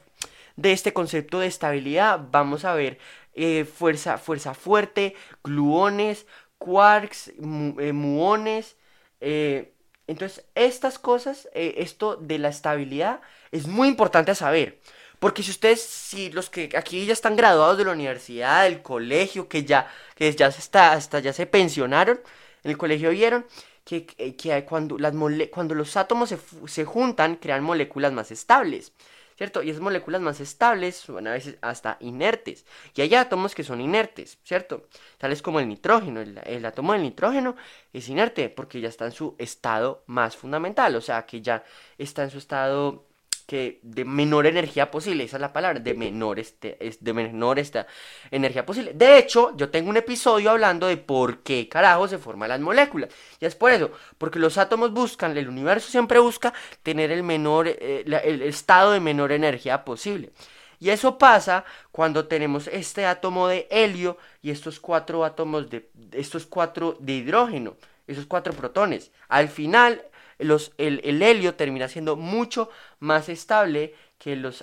de 0.56 0.72
este 0.72 0.92
concepto 0.92 1.40
de 1.40 1.46
estabilidad. 1.48 2.20
Vamos 2.30 2.64
a 2.64 2.74
ver 2.74 2.98
eh, 3.34 3.64
fuerza, 3.64 4.18
fuerza 4.18 4.54
fuerte, 4.54 5.16
gluones, 5.42 6.26
quarks, 6.58 7.28
eh, 7.28 7.92
muones, 7.92 8.76
eh, 9.20 9.72
Entonces, 10.06 10.44
estas 10.54 10.98
cosas, 10.98 11.48
eh, 11.54 11.76
esto 11.78 12.16
de 12.16 12.38
la 12.38 12.48
estabilidad, 12.48 13.20
es 13.52 13.66
muy 13.66 13.88
importante 13.88 14.34
saber. 14.34 14.78
Porque 15.18 15.42
si 15.42 15.50
ustedes, 15.50 15.80
si 15.82 16.30
los 16.30 16.50
que 16.50 16.70
aquí 16.76 17.06
ya 17.06 17.12
están 17.14 17.36
graduados 17.36 17.78
de 17.78 17.84
la 17.84 17.92
universidad, 17.92 18.64
del 18.64 18.82
colegio, 18.82 19.48
que 19.48 19.64
ya, 19.64 19.88
que 20.14 20.30
ya 20.34 20.50
se 20.50 20.60
está, 20.60 20.92
hasta 20.92 21.20
ya 21.20 21.32
se 21.32 21.46
pensionaron, 21.46 22.20
en 22.64 22.70
el 22.70 22.76
colegio 22.78 23.10
vieron 23.10 23.46
que, 23.84 24.06
que 24.06 24.64
cuando, 24.66 24.98
las 24.98 25.14
cuando 25.50 25.74
los 25.74 25.96
átomos 25.96 26.28
se, 26.30 26.38
se 26.66 26.84
juntan, 26.84 27.36
crean 27.36 27.62
moléculas 27.64 28.12
más 28.12 28.30
estables. 28.30 28.92
¿Cierto? 29.36 29.62
Y 29.62 29.70
esas 29.70 29.82
moléculas 29.82 30.20
más 30.20 30.40
estables 30.40 30.96
son 30.96 31.26
a 31.26 31.32
veces 31.32 31.56
hasta 31.60 31.96
inertes. 32.00 32.64
Y 32.94 33.00
hay 33.02 33.14
átomos 33.14 33.54
que 33.54 33.64
son 33.64 33.80
inertes, 33.80 34.38
¿cierto? 34.44 34.88
Tales 35.18 35.42
como 35.42 35.60
el 35.60 35.68
nitrógeno. 35.68 36.20
El, 36.20 36.64
átomo 36.64 36.92
del 36.92 37.02
nitrógeno 37.02 37.56
es 37.92 38.08
inerte 38.08 38.48
porque 38.48 38.80
ya 38.80 38.88
está 38.88 39.06
en 39.06 39.12
su 39.12 39.34
estado 39.38 40.04
más 40.06 40.36
fundamental, 40.36 40.94
o 40.96 41.00
sea, 41.00 41.26
que 41.26 41.40
ya 41.40 41.64
está 41.98 42.22
en 42.24 42.30
su 42.30 42.38
estado 42.38 43.06
que 43.46 43.80
de 43.82 44.04
menor 44.04 44.46
energía 44.46 44.90
posible, 44.90 45.24
esa 45.24 45.36
es 45.36 45.40
la 45.40 45.52
palabra, 45.52 45.80
de 45.80 45.94
menor, 45.94 46.38
este, 46.38 46.78
de 46.98 47.12
menor 47.12 47.58
esta 47.58 47.86
energía 48.30 48.64
posible. 48.64 48.92
De 48.94 49.18
hecho, 49.18 49.56
yo 49.56 49.70
tengo 49.70 49.90
un 49.90 49.96
episodio 49.96 50.50
hablando 50.50 50.86
de 50.86 50.96
por 50.96 51.42
qué 51.42 51.68
carajo 51.68 52.08
se 52.08 52.18
forman 52.18 52.48
las 52.48 52.60
moléculas. 52.60 53.10
Y 53.40 53.46
es 53.46 53.54
por 53.54 53.72
eso, 53.72 53.90
porque 54.18 54.38
los 54.38 54.58
átomos 54.58 54.92
buscan, 54.92 55.36
el 55.36 55.48
universo 55.48 55.90
siempre 55.90 56.18
busca 56.18 56.54
tener 56.82 57.10
el 57.10 57.22
menor, 57.22 57.68
eh, 57.68 58.04
el 58.06 58.42
estado 58.42 58.92
de 58.92 59.00
menor 59.00 59.32
energía 59.32 59.84
posible. 59.84 60.32
Y 60.80 60.90
eso 60.90 61.18
pasa 61.18 61.64
cuando 61.92 62.26
tenemos 62.26 62.66
este 62.68 63.06
átomo 63.06 63.48
de 63.48 63.66
helio 63.70 64.18
y 64.42 64.50
estos 64.50 64.80
cuatro 64.80 65.24
átomos 65.24 65.70
de, 65.70 65.88
estos 66.12 66.46
cuatro 66.46 66.96
de 67.00 67.14
hidrógeno, 67.14 67.76
esos 68.06 68.26
cuatro 68.26 68.52
protones. 68.52 69.10
Al 69.28 69.48
final, 69.48 70.02
el, 70.38 71.22
helio 71.22 71.54
termina 71.54 71.88
siendo 71.88 72.16
mucho 72.16 72.70
más 72.98 73.28
estable 73.28 73.94
que 74.18 74.36
los, 74.36 74.62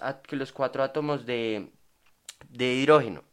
cuatro 0.53 0.83
átomos 0.83 1.25
de, 1.25 1.71
de 2.49 2.73
hidrógeno. 2.73 3.23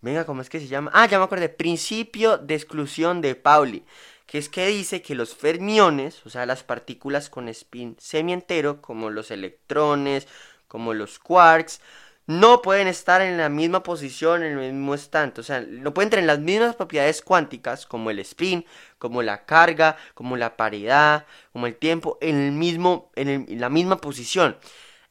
Venga, 0.00 0.26
¿cómo 0.26 0.42
es 0.42 0.50
que 0.50 0.58
se 0.58 0.66
llama? 0.66 0.90
Ah, 0.94 1.06
ya 1.06 1.18
me 1.18 1.24
acordé. 1.24 1.48
Principio 1.48 2.36
de 2.36 2.54
exclusión 2.54 3.20
de 3.20 3.36
Pauli. 3.36 3.84
Que 4.26 4.38
es 4.38 4.48
que 4.48 4.66
dice 4.66 5.00
que 5.00 5.14
los 5.14 5.34
fermiones, 5.34 6.26
o 6.26 6.30
sea, 6.30 6.44
las 6.46 6.64
partículas 6.64 7.30
con 7.30 7.48
spin 7.48 7.96
semientero, 8.00 8.82
como 8.82 9.10
los 9.10 9.30
electrones, 9.30 10.26
como 10.66 10.94
los 10.94 11.18
quarks, 11.18 11.80
no 12.26 12.62
pueden 12.62 12.86
estar 12.86 13.20
en 13.20 13.36
la 13.36 13.48
misma 13.48 13.82
posición, 13.82 14.42
en 14.42 14.58
el 14.58 14.72
mismo 14.72 14.94
estante. 14.94 15.40
O 15.40 15.44
sea, 15.44 15.60
no 15.60 15.92
pueden 15.92 16.10
tener 16.10 16.24
las 16.26 16.38
mismas 16.38 16.76
propiedades 16.76 17.22
cuánticas 17.22 17.86
como 17.86 18.10
el 18.10 18.18
spin, 18.20 18.64
como 18.98 19.22
la 19.22 19.44
carga, 19.44 19.96
como 20.14 20.36
la 20.36 20.56
paridad, 20.56 21.26
como 21.52 21.66
el 21.66 21.76
tiempo, 21.76 22.18
en, 22.20 22.36
el 22.36 22.52
mismo, 22.52 23.10
en, 23.16 23.60
la 23.60 23.68
misma 23.68 23.96
posición. 24.00 24.56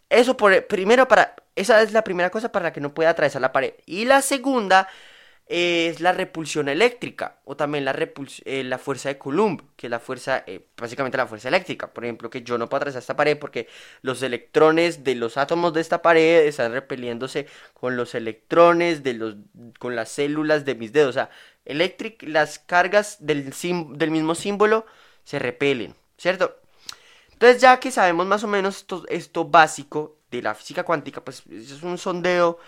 Eso 0.09 0.37
por, 0.37 0.67
primero 0.67 1.07
para... 1.07 1.35
Esa 1.55 1.81
es 1.81 1.91
la 1.91 2.03
primera 2.03 2.29
cosa 2.29 2.51
para 2.51 2.63
la 2.63 2.73
que 2.73 2.79
no 2.79 2.93
puede 2.93 3.09
atravesar 3.09 3.41
la 3.41 3.51
pared. 3.51 3.73
Y 3.85 4.05
la 4.05 4.21
segunda 4.21 4.87
es 5.47 5.99
la 5.99 6.13
repulsión 6.13 6.69
eléctrica 6.69 7.39
o 7.43 7.57
también 7.57 7.83
la, 7.83 7.93
eh, 8.45 8.63
la 8.63 8.77
fuerza 8.77 9.09
de 9.09 9.17
Coulomb, 9.17 9.61
que 9.75 9.87
es 9.87 9.91
la 9.91 9.99
fuerza, 9.99 10.43
eh, 10.47 10.67
básicamente 10.77 11.17
la 11.17 11.27
fuerza 11.27 11.49
eléctrica. 11.49 11.93
Por 11.93 12.05
ejemplo, 12.05 12.29
que 12.29 12.41
yo 12.43 12.57
no 12.57 12.69
puedo 12.69 12.77
atravesar 12.77 13.01
esta 13.01 13.17
pared 13.17 13.37
porque 13.37 13.67
los 14.01 14.23
electrones 14.23 15.03
de 15.03 15.15
los 15.15 15.37
átomos 15.37 15.73
de 15.73 15.81
esta 15.81 16.01
pared 16.01 16.45
están 16.45 16.71
repeliéndose 16.71 17.47
con 17.73 17.97
los 17.97 18.15
electrones 18.15 19.03
de 19.03 19.13
los, 19.13 19.35
con 19.77 19.95
las 19.95 20.09
células 20.09 20.63
de 20.63 20.75
mis 20.75 20.93
dedos. 20.93 21.09
O 21.09 21.13
sea, 21.13 21.29
las 22.21 22.59
cargas 22.59 23.17
del, 23.19 23.53
del 23.97 24.11
mismo 24.11 24.35
símbolo 24.35 24.85
se 25.23 25.37
repelen, 25.39 25.95
¿cierto? 26.17 26.57
Entonces 27.33 27.61
ya 27.61 27.79
que 27.79 27.91
sabemos 27.91 28.25
más 28.27 28.43
o 28.43 28.47
menos 28.47 28.77
esto, 28.77 29.03
esto 29.09 29.45
básico 29.45 30.19
de 30.29 30.41
la 30.41 30.55
física 30.55 30.83
cuántica, 30.83 31.23
pues 31.23 31.43
es 31.47 31.83
un 31.83 31.97
sondeo 31.97 32.59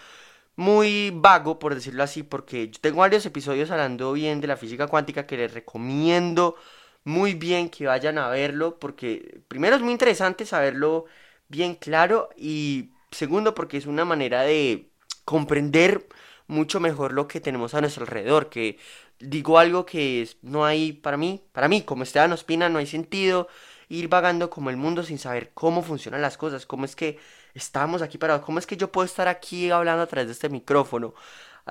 muy 0.55 1.11
vago, 1.13 1.59
por 1.59 1.75
decirlo 1.75 2.03
así, 2.03 2.23
porque 2.23 2.69
yo 2.69 2.79
tengo 2.81 2.99
varios 2.99 3.25
episodios 3.25 3.71
hablando 3.71 4.13
bien 4.13 4.41
de 4.41 4.47
la 4.47 4.57
física 4.57 4.87
cuántica 4.87 5.25
que 5.25 5.37
les 5.37 5.53
recomiendo 5.53 6.55
muy 7.03 7.33
bien 7.33 7.69
que 7.69 7.87
vayan 7.87 8.17
a 8.17 8.29
verlo, 8.29 8.79
porque 8.79 9.41
primero 9.47 9.75
es 9.75 9.81
muy 9.81 9.91
interesante 9.91 10.45
saberlo 10.45 11.05
bien 11.49 11.75
claro 11.75 12.29
y 12.37 12.91
segundo 13.11 13.53
porque 13.55 13.77
es 13.77 13.85
una 13.87 14.05
manera 14.05 14.43
de 14.43 14.89
comprender 15.25 16.07
mucho 16.47 16.79
mejor 16.79 17.13
lo 17.13 17.27
que 17.27 17.41
tenemos 17.41 17.73
a 17.73 17.81
nuestro 17.81 18.03
alrededor, 18.03 18.49
que 18.49 18.77
digo 19.19 19.59
algo 19.59 19.85
que 19.85 20.27
no 20.41 20.65
hay 20.65 20.93
para 20.93 21.17
mí, 21.17 21.43
para 21.51 21.67
mí 21.67 21.81
como 21.83 22.03
Esteban 22.03 22.33
Ospina 22.33 22.69
no 22.69 22.79
hay 22.79 22.87
sentido 22.87 23.47
ir 23.89 24.07
vagando 24.07 24.49
como 24.49 24.69
el 24.69 24.77
mundo 24.77 25.03
sin 25.03 25.19
saber 25.19 25.51
cómo 25.53 25.83
funcionan 25.83 26.21
las 26.21 26.37
cosas, 26.37 26.65
cómo 26.65 26.85
es 26.85 26.95
que 26.95 27.19
estamos 27.53 28.01
aquí 28.01 28.17
parados, 28.17 28.45
cómo 28.45 28.59
es 28.59 28.67
que 28.67 28.77
yo 28.77 28.91
puedo 28.91 29.05
estar 29.05 29.27
aquí 29.27 29.69
hablando 29.71 30.03
a 30.03 30.07
través 30.07 30.27
de 30.27 30.33
este 30.33 30.49
micrófono, 30.49 31.13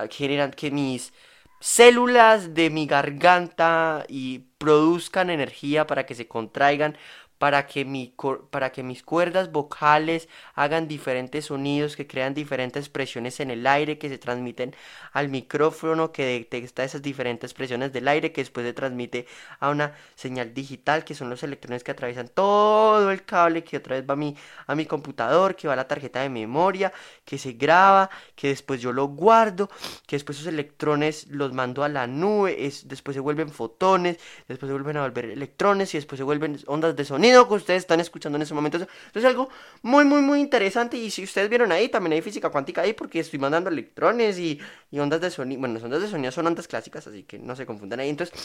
generan 0.09 0.51
que 0.51 0.71
mis 0.71 1.13
células 1.59 2.53
de 2.53 2.69
mi 2.69 2.85
garganta 2.85 4.05
y 4.09 4.39
produzcan 4.57 5.29
energía 5.29 5.87
para 5.87 6.05
que 6.05 6.15
se 6.15 6.27
contraigan 6.27 6.97
para 7.43 7.67
que, 7.67 7.83
mi, 7.83 8.15
para 8.51 8.71
que 8.71 8.83
mis 8.83 9.03
cuerdas 9.03 9.51
vocales 9.51 10.29
hagan 10.55 10.87
diferentes 10.87 11.47
sonidos, 11.47 11.97
que 11.97 12.07
crean 12.07 12.33
diferentes 12.33 12.87
presiones 12.87 13.41
en 13.41 13.51
el 13.51 13.67
aire, 13.67 13.97
que 13.97 14.07
se 14.07 14.17
transmiten 14.17 14.73
al 15.11 15.27
micrófono, 15.27 16.13
que 16.13 16.23
detecta 16.23 16.85
esas 16.85 17.01
diferentes 17.01 17.53
presiones 17.53 17.91
del 17.91 18.07
aire, 18.07 18.31
que 18.31 18.39
después 18.39 18.65
se 18.65 18.71
transmite 18.71 19.27
a 19.59 19.71
una 19.71 19.93
señal 20.15 20.53
digital, 20.53 21.03
que 21.03 21.15
son 21.15 21.29
los 21.29 21.43
electrones 21.43 21.83
que 21.83 21.91
atraviesan 21.91 22.29
todo 22.29 23.11
el 23.11 23.25
cable, 23.25 23.65
que 23.65 23.75
otra 23.75 23.97
vez 23.97 24.09
va 24.09 24.13
a 24.13 24.15
mi, 24.15 24.37
a 24.65 24.73
mi 24.73 24.85
computador, 24.85 25.57
que 25.57 25.67
va 25.67 25.73
a 25.73 25.75
la 25.75 25.87
tarjeta 25.89 26.21
de 26.21 26.29
memoria, 26.29 26.93
que 27.25 27.37
se 27.37 27.51
graba, 27.51 28.09
que 28.37 28.47
después 28.47 28.79
yo 28.79 28.93
lo 28.93 29.07
guardo, 29.07 29.67
que 30.07 30.15
después 30.15 30.37
esos 30.37 30.47
electrones 30.47 31.27
los 31.27 31.51
mando 31.51 31.83
a 31.83 31.89
la 31.89 32.07
nube, 32.07 32.65
es, 32.65 32.87
después 32.87 33.15
se 33.15 33.19
vuelven 33.19 33.49
fotones, 33.49 34.17
después 34.47 34.69
se 34.69 34.73
vuelven 34.73 34.95
a 34.95 35.01
volver 35.01 35.25
electrones 35.25 35.93
y 35.93 35.97
después 35.97 36.17
se 36.17 36.23
vuelven 36.23 36.57
ondas 36.67 36.95
de 36.95 37.03
sonido 37.03 37.32
que 37.47 37.53
ustedes 37.55 37.83
están 37.83 37.99
escuchando 37.99 38.37
en 38.37 38.43
ese 38.43 38.53
momento. 38.53 38.77
Entonces, 38.77 39.25
algo 39.25 39.49
muy, 39.81 40.05
muy, 40.05 40.21
muy 40.21 40.39
interesante. 40.39 40.97
Y 40.97 41.09
si 41.09 41.23
ustedes 41.23 41.49
vieron 41.49 41.71
ahí, 41.71 41.89
también 41.89 42.13
hay 42.13 42.21
física 42.21 42.49
cuántica 42.49 42.81
ahí, 42.81 42.93
porque 42.93 43.19
estoy 43.19 43.39
mandando 43.39 43.69
electrones 43.69 44.37
y, 44.39 44.59
ondas 44.91 45.21
de 45.21 45.31
sonido. 45.31 45.59
Bueno, 45.59 45.75
las 45.75 45.83
ondas 45.83 46.01
de 46.01 46.07
sonido 46.07 46.31
son 46.31 46.47
ondas 46.47 46.67
clásicas, 46.67 47.07
así 47.07 47.23
que 47.23 47.39
no 47.39 47.55
se 47.55 47.65
confundan 47.65 47.99
ahí. 47.99 48.09
Entonces, 48.09 48.37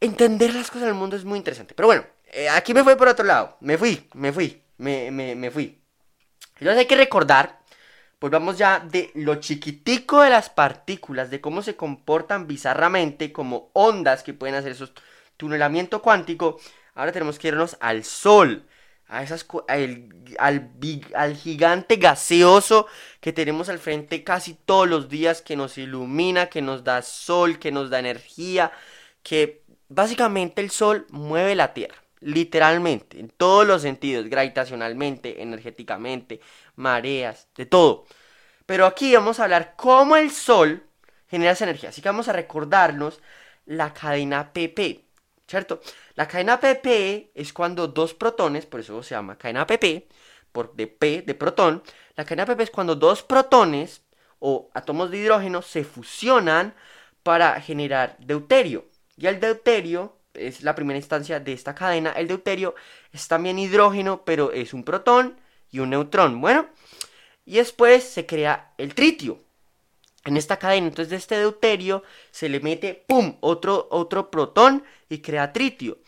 entender 0.00 0.54
las 0.54 0.70
cosas 0.70 0.86
del 0.86 0.94
mundo 0.94 1.16
es 1.16 1.24
muy 1.24 1.38
interesante. 1.38 1.74
Pero 1.74 1.86
bueno, 1.88 2.04
eh, 2.32 2.48
aquí 2.48 2.74
me 2.74 2.84
fui 2.84 2.94
por 2.96 3.08
otro 3.08 3.24
lado. 3.24 3.56
Me 3.60 3.78
fui, 3.78 4.08
me 4.14 4.32
fui, 4.32 4.62
me, 4.78 5.10
me, 5.10 5.34
me 5.34 5.50
fui. 5.50 5.80
Entonces 6.58 6.78
hay 6.78 6.86
que 6.86 6.96
recordar 6.96 7.64
pues 8.24 8.30
vamos 8.30 8.56
ya 8.56 8.80
de 8.80 9.10
lo 9.16 9.34
chiquitico 9.34 10.22
de 10.22 10.30
las 10.30 10.48
partículas, 10.48 11.28
de 11.28 11.42
cómo 11.42 11.60
se 11.60 11.76
comportan 11.76 12.46
bizarramente 12.46 13.32
como 13.34 13.68
ondas 13.74 14.22
que 14.22 14.32
pueden 14.32 14.54
hacer 14.54 14.72
esos 14.72 14.94
tunelamiento 15.36 16.00
cuántico, 16.00 16.58
Ahora 16.94 17.12
tenemos 17.12 17.38
que 17.38 17.48
irnos 17.48 17.76
al 17.80 18.04
sol. 18.04 18.66
A 19.06 19.22
esas, 19.22 19.46
al, 19.68 20.08
al, 21.14 21.36
gigante 21.36 21.96
gaseoso 21.96 22.86
que 23.20 23.34
tenemos 23.34 23.68
al 23.68 23.78
frente 23.78 24.24
casi 24.24 24.54
todos 24.54 24.88
los 24.88 25.10
días, 25.10 25.42
que 25.42 25.56
nos 25.56 25.76
ilumina, 25.76 26.46
que 26.46 26.62
nos 26.62 26.84
da 26.84 27.02
sol, 27.02 27.58
que 27.58 27.70
nos 27.70 27.90
da 27.90 27.98
energía, 27.98 28.72
que 29.22 29.62
básicamente 29.88 30.62
el 30.62 30.70
sol 30.70 31.06
mueve 31.10 31.54
la 31.54 31.74
Tierra, 31.74 32.02
literalmente, 32.20 33.20
en 33.20 33.28
todos 33.28 33.66
los 33.66 33.82
sentidos, 33.82 34.26
gravitacionalmente, 34.28 35.42
energéticamente, 35.42 36.40
mareas, 36.76 37.48
de 37.56 37.66
todo. 37.66 38.06
Pero 38.66 38.86
aquí 38.86 39.14
vamos 39.14 39.38
a 39.38 39.44
hablar 39.44 39.74
cómo 39.76 40.16
el 40.16 40.30
sol 40.30 40.82
genera 41.28 41.52
esa 41.52 41.64
energía, 41.64 41.90
así 41.90 42.00
que 42.00 42.08
vamos 42.08 42.28
a 42.28 42.32
recordarnos 42.32 43.20
la 43.66 43.92
cadena 43.92 44.52
PP. 44.52 45.04
¿Cierto? 45.46 45.80
La 46.14 46.28
cadena 46.28 46.60
PP 46.60 47.32
es 47.34 47.52
cuando 47.52 47.88
dos 47.88 48.14
protones, 48.14 48.66
por 48.66 48.80
eso 48.80 49.02
se 49.02 49.14
llama 49.14 49.38
cadena 49.38 49.66
PP, 49.66 50.08
por 50.52 50.74
de 50.74 50.86
P 50.86 51.22
de 51.22 51.34
protón, 51.34 51.82
la 52.16 52.24
cadena 52.24 52.46
PP 52.46 52.64
es 52.64 52.70
cuando 52.70 52.94
dos 52.94 53.22
protones 53.22 54.02
o 54.38 54.70
átomos 54.74 55.10
de 55.10 55.18
hidrógeno 55.18 55.62
se 55.62 55.84
fusionan 55.84 56.74
para 57.22 57.60
generar 57.60 58.16
deuterio. 58.18 58.86
Y 59.16 59.26
el 59.26 59.40
deuterio 59.40 60.18
es 60.34 60.62
la 60.62 60.74
primera 60.74 60.98
instancia 60.98 61.40
de 61.40 61.52
esta 61.52 61.74
cadena. 61.74 62.12
El 62.12 62.28
deuterio 62.28 62.74
es 63.12 63.26
también 63.28 63.58
hidrógeno, 63.58 64.24
pero 64.24 64.52
es 64.52 64.74
un 64.74 64.84
protón 64.84 65.40
y 65.70 65.78
un 65.80 65.90
neutrón. 65.90 66.40
Bueno, 66.40 66.68
y 67.44 67.56
después 67.56 68.04
se 68.04 68.26
crea 68.26 68.74
el 68.78 68.94
tritio 68.94 69.43
en 70.24 70.36
esta 70.36 70.58
cadena. 70.58 70.88
Entonces 70.88 71.10
de 71.10 71.16
este 71.16 71.38
deuterio 71.38 72.02
se 72.30 72.48
le 72.48 72.60
mete, 72.60 73.04
¡pum!, 73.06 73.36
otro, 73.40 73.88
otro 73.90 74.30
protón 74.30 74.84
y 75.08 75.18
crea 75.18 75.52
tritio. 75.52 75.98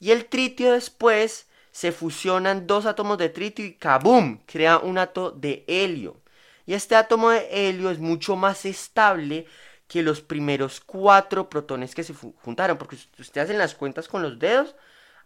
Y 0.00 0.10
el 0.10 0.26
tritio 0.26 0.72
después 0.72 1.46
se 1.70 1.92
fusionan 1.92 2.66
dos 2.66 2.86
átomos 2.86 3.18
de 3.18 3.28
tritio 3.28 3.64
y 3.64 3.74
¡kabum!, 3.74 4.40
crea 4.46 4.78
un 4.78 4.98
átomo 4.98 5.30
de 5.30 5.64
helio. 5.66 6.20
Y 6.66 6.74
este 6.74 6.94
átomo 6.94 7.30
de 7.30 7.48
helio 7.50 7.90
es 7.90 7.98
mucho 7.98 8.36
más 8.36 8.64
estable 8.64 9.46
que 9.88 10.02
los 10.02 10.20
primeros 10.20 10.80
cuatro 10.80 11.48
protones 11.50 11.94
que 11.94 12.04
se 12.04 12.14
juntaron. 12.14 12.78
Porque 12.78 12.96
si 12.96 13.08
ustedes 13.18 13.46
hacen 13.46 13.58
las 13.58 13.74
cuentas 13.74 14.08
con 14.08 14.22
los 14.22 14.38
dedos, 14.38 14.74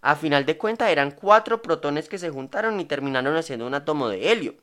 a 0.01 0.17
final 0.17 0.47
de 0.47 0.57
cuentas 0.57 0.91
eran 0.91 1.11
cuatro 1.11 1.63
protones 1.63 2.09
que 2.09 2.19
se 2.19 2.31
juntaron 2.31 2.81
y 2.81 2.85
terminaron 2.85 3.37
haciendo 3.37 3.67
un 3.67 3.75
átomo 3.75 4.09
de 4.09 4.33
helio. 4.33 4.55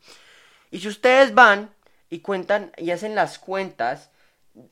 Y 0.72 0.80
si 0.80 0.88
ustedes 0.88 1.34
van 1.34 1.74
y 2.14 2.20
cuentan 2.20 2.72
y 2.78 2.92
hacen 2.92 3.16
las 3.16 3.40
cuentas, 3.40 4.12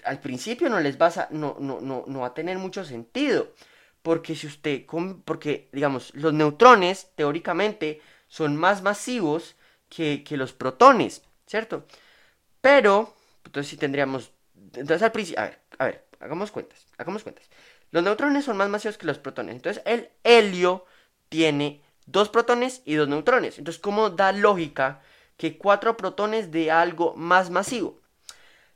al 0.03 0.19
principio 0.19 0.69
no 0.69 0.79
les 0.79 1.01
va 1.01 1.07
a, 1.07 1.27
no, 1.31 1.57
no, 1.59 1.81
no, 1.81 2.03
no 2.05 2.19
va 2.19 2.27
a 2.27 2.33
tener 2.35 2.59
mucho 2.59 2.85
sentido. 2.85 3.51
Porque 4.03 4.35
si 4.35 4.45
usted, 4.45 4.85
porque 5.25 5.67
digamos, 5.71 6.13
los 6.13 6.33
neutrones 6.33 7.09
teóricamente 7.15 7.99
son 8.27 8.55
más 8.57 8.83
masivos 8.83 9.55
que, 9.89 10.23
que 10.23 10.37
los 10.37 10.53
protones, 10.53 11.23
¿cierto? 11.47 11.87
Pero, 12.61 13.15
entonces 13.43 13.71
sí 13.71 13.77
tendríamos, 13.77 14.31
entonces 14.75 15.01
al 15.01 15.11
principio, 15.11 15.41
a 15.41 15.45
ver, 15.45 15.59
a 15.79 15.85
ver, 15.85 16.05
hagamos 16.19 16.51
cuentas, 16.51 16.85
hagamos 16.99 17.23
cuentas. 17.23 17.49
Los 17.89 18.03
neutrones 18.03 18.45
son 18.45 18.57
más 18.57 18.69
masivos 18.69 18.99
que 18.99 19.07
los 19.07 19.17
protones. 19.17 19.55
Entonces 19.55 19.81
el 19.87 20.09
helio 20.23 20.85
tiene 21.27 21.81
dos 22.05 22.29
protones 22.29 22.83
y 22.85 22.93
dos 22.93 23.07
neutrones. 23.07 23.57
Entonces, 23.57 23.81
¿cómo 23.81 24.11
da 24.11 24.31
lógica 24.31 25.01
que 25.41 25.57
cuatro 25.57 25.97
protones 25.97 26.51
de 26.51 26.69
algo 26.69 27.15
más 27.15 27.49
masivo? 27.49 27.99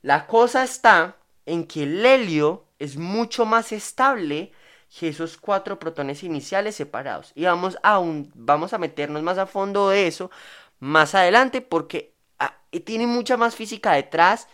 La 0.01 0.25
cosa 0.25 0.63
está 0.63 1.17
en 1.45 1.67
que 1.67 1.84
el 1.84 2.03
helio 2.03 2.65
es 2.79 2.98
mucho 2.98 3.45
más 3.45 3.72
estable 3.72 4.51
que 5.00 5.10
esos 5.10 5.38
cuatro 5.38 5.77
protones 5.77 6.24
iniciales 6.24 6.75
separados. 6.75 7.34
Y 7.36 7.45
vamos 7.45 7.77
a, 7.84 8.01
vamos 8.34 8.74
a 8.74 8.79
meternos 8.79 9.22
más 9.22 9.38
a 9.38 9.45
fondo 9.45 9.89
de 9.89 10.07
eso 10.07 10.31
más 10.79 11.13
adelante 11.13 11.62
porque 11.62 12.15
ah, 12.39 12.57
tiene 12.84 13.05
mucha 13.05 13.38
más 13.38 13.55
física 13.55 13.91
detrás 13.93 14.48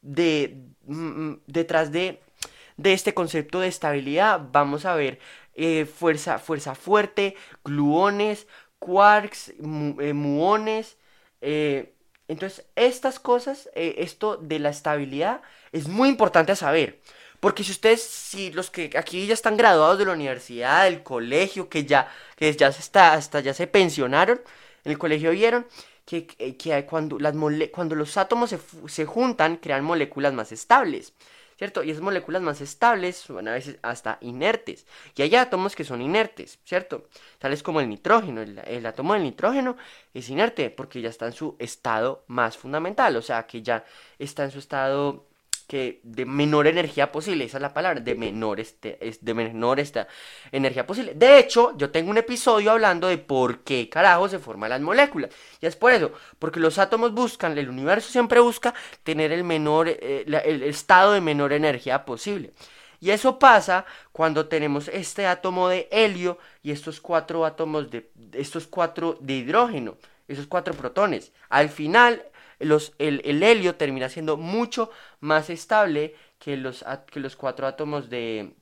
de, 0.00 0.56
mm, 0.86 1.34
detrás 1.46 1.92
de 1.92 2.22
de 2.78 2.92
este 2.92 3.12
concepto 3.12 3.60
de 3.60 3.68
estabilidad 3.68 4.40
vamos 4.52 4.84
a 4.86 4.94
ver 4.94 5.18
eh, 5.54 5.84
fuerza, 5.86 6.38
fuerza 6.38 6.76
fuerte, 6.76 7.34
gluones, 7.64 8.46
quarks, 8.78 9.50
eh, 9.50 10.12
muones. 10.12 10.97
Eh, 11.40 11.94
entonces, 12.28 12.66
estas 12.76 13.18
cosas, 13.18 13.70
esto 13.74 14.36
de 14.36 14.58
la 14.58 14.70
estabilidad, 14.70 15.40
es 15.72 15.88
muy 15.88 16.08
importante 16.08 16.54
saber. 16.56 17.00
Porque 17.40 17.62
si 17.64 17.70
ustedes, 17.72 18.02
si 18.02 18.50
los 18.52 18.70
que 18.70 18.90
aquí 18.98 19.26
ya 19.26 19.34
están 19.34 19.56
graduados 19.56 19.98
de 19.98 20.04
la 20.06 20.12
universidad, 20.12 20.84
del 20.84 21.02
colegio, 21.02 21.68
que 21.68 21.84
ya, 21.84 22.10
que 22.36 22.52
ya 22.54 22.72
se 22.72 22.80
está, 22.80 23.14
hasta 23.14 23.40
ya 23.40 23.54
se 23.54 23.66
pensionaron, 23.66 24.40
en 24.84 24.92
el 24.92 24.98
colegio 24.98 25.30
vieron 25.30 25.66
que, 26.04 26.86
cuando, 26.88 27.18
los 27.94 28.16
átomos 28.16 28.54
se 28.86 29.06
juntan, 29.06 29.56
crean 29.56 29.84
moléculas 29.84 30.32
más 30.32 30.52
estables. 30.52 31.12
¿Cierto? 31.58 31.82
Y 31.82 31.90
esas 31.90 32.02
moléculas 32.02 32.40
más 32.40 32.60
estables 32.60 33.16
son 33.16 33.48
a 33.48 33.52
veces 33.52 33.78
hasta 33.82 34.18
inertes. 34.20 34.86
Y 35.16 35.22
hay 35.22 35.34
átomos 35.34 35.74
que 35.74 35.84
son 35.84 36.00
inertes, 36.00 36.60
¿cierto? 36.64 37.08
Tales 37.38 37.62
como 37.62 37.80
el 37.80 37.88
nitrógeno. 37.88 38.40
El, 38.40 38.58
el, 38.60 38.86
átomo 38.86 39.14
del 39.14 39.24
nitrógeno 39.24 39.76
es 40.14 40.30
inerte 40.30 40.70
porque 40.70 41.00
ya 41.00 41.10
está 41.10 41.26
en 41.26 41.32
su 41.32 41.56
estado 41.58 42.24
más 42.28 42.56
fundamental, 42.56 43.16
o 43.16 43.22
sea, 43.22 43.46
que 43.46 43.62
ya 43.62 43.84
está 44.18 44.44
en 44.44 44.52
su 44.52 44.60
estado 44.60 45.27
que 45.68 46.00
de 46.02 46.24
menor 46.24 46.66
energía 46.66 47.12
posible, 47.12 47.44
esa 47.44 47.58
es 47.58 47.62
la 47.62 47.74
palabra, 47.74 48.00
de 48.00 48.14
menor, 48.14 48.58
este, 48.58 48.98
de 49.20 49.34
menor 49.34 49.78
esta 49.78 50.08
energía 50.50 50.86
posible. 50.86 51.12
De 51.14 51.38
hecho, 51.38 51.76
yo 51.76 51.90
tengo 51.90 52.10
un 52.10 52.16
episodio 52.16 52.70
hablando 52.72 53.06
de 53.06 53.18
por 53.18 53.60
qué 53.60 53.88
carajo 53.90 54.30
se 54.30 54.38
forman 54.38 54.70
las 54.70 54.80
moléculas. 54.80 55.30
Y 55.60 55.66
es 55.66 55.76
por 55.76 55.92
eso, 55.92 56.10
porque 56.38 56.58
los 56.58 56.78
átomos 56.78 57.12
buscan, 57.12 57.56
el 57.58 57.68
universo 57.68 58.10
siempre 58.10 58.40
busca 58.40 58.74
tener 59.02 59.30
el 59.30 59.44
menor, 59.44 59.88
eh, 59.88 60.24
el 60.26 60.62
estado 60.62 61.12
de 61.12 61.20
menor 61.20 61.52
energía 61.52 62.06
posible. 62.06 62.54
Y 62.98 63.10
eso 63.10 63.38
pasa 63.38 63.84
cuando 64.10 64.48
tenemos 64.48 64.88
este 64.88 65.26
átomo 65.26 65.68
de 65.68 65.86
helio 65.92 66.38
y 66.62 66.72
estos 66.72 67.00
cuatro 67.00 67.44
átomos 67.44 67.90
de, 67.90 68.10
estos 68.32 68.66
cuatro 68.66 69.18
de 69.20 69.34
hidrógeno, 69.34 69.98
esos 70.26 70.46
cuatro 70.46 70.72
protones. 70.72 71.32
Al 71.50 71.68
final, 71.68 72.24
el, 72.58 73.42
helio 73.42 73.76
termina 73.76 74.08
siendo 74.08 74.36
mucho 74.36 74.90
más 75.20 75.50
estable 75.50 76.14
que 76.38 76.56
los, 76.56 76.84
cuatro 77.36 77.66
átomos 77.66 78.10
de, 78.10 78.54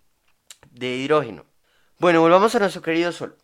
de 0.71 0.97
hidrógeno. 0.97 1.45
Bueno, 1.99 2.21
volvamos 2.21 2.55
a 2.55 2.59
nuestro 2.59 2.83
querido 2.83 3.13
Sol. 3.13 3.37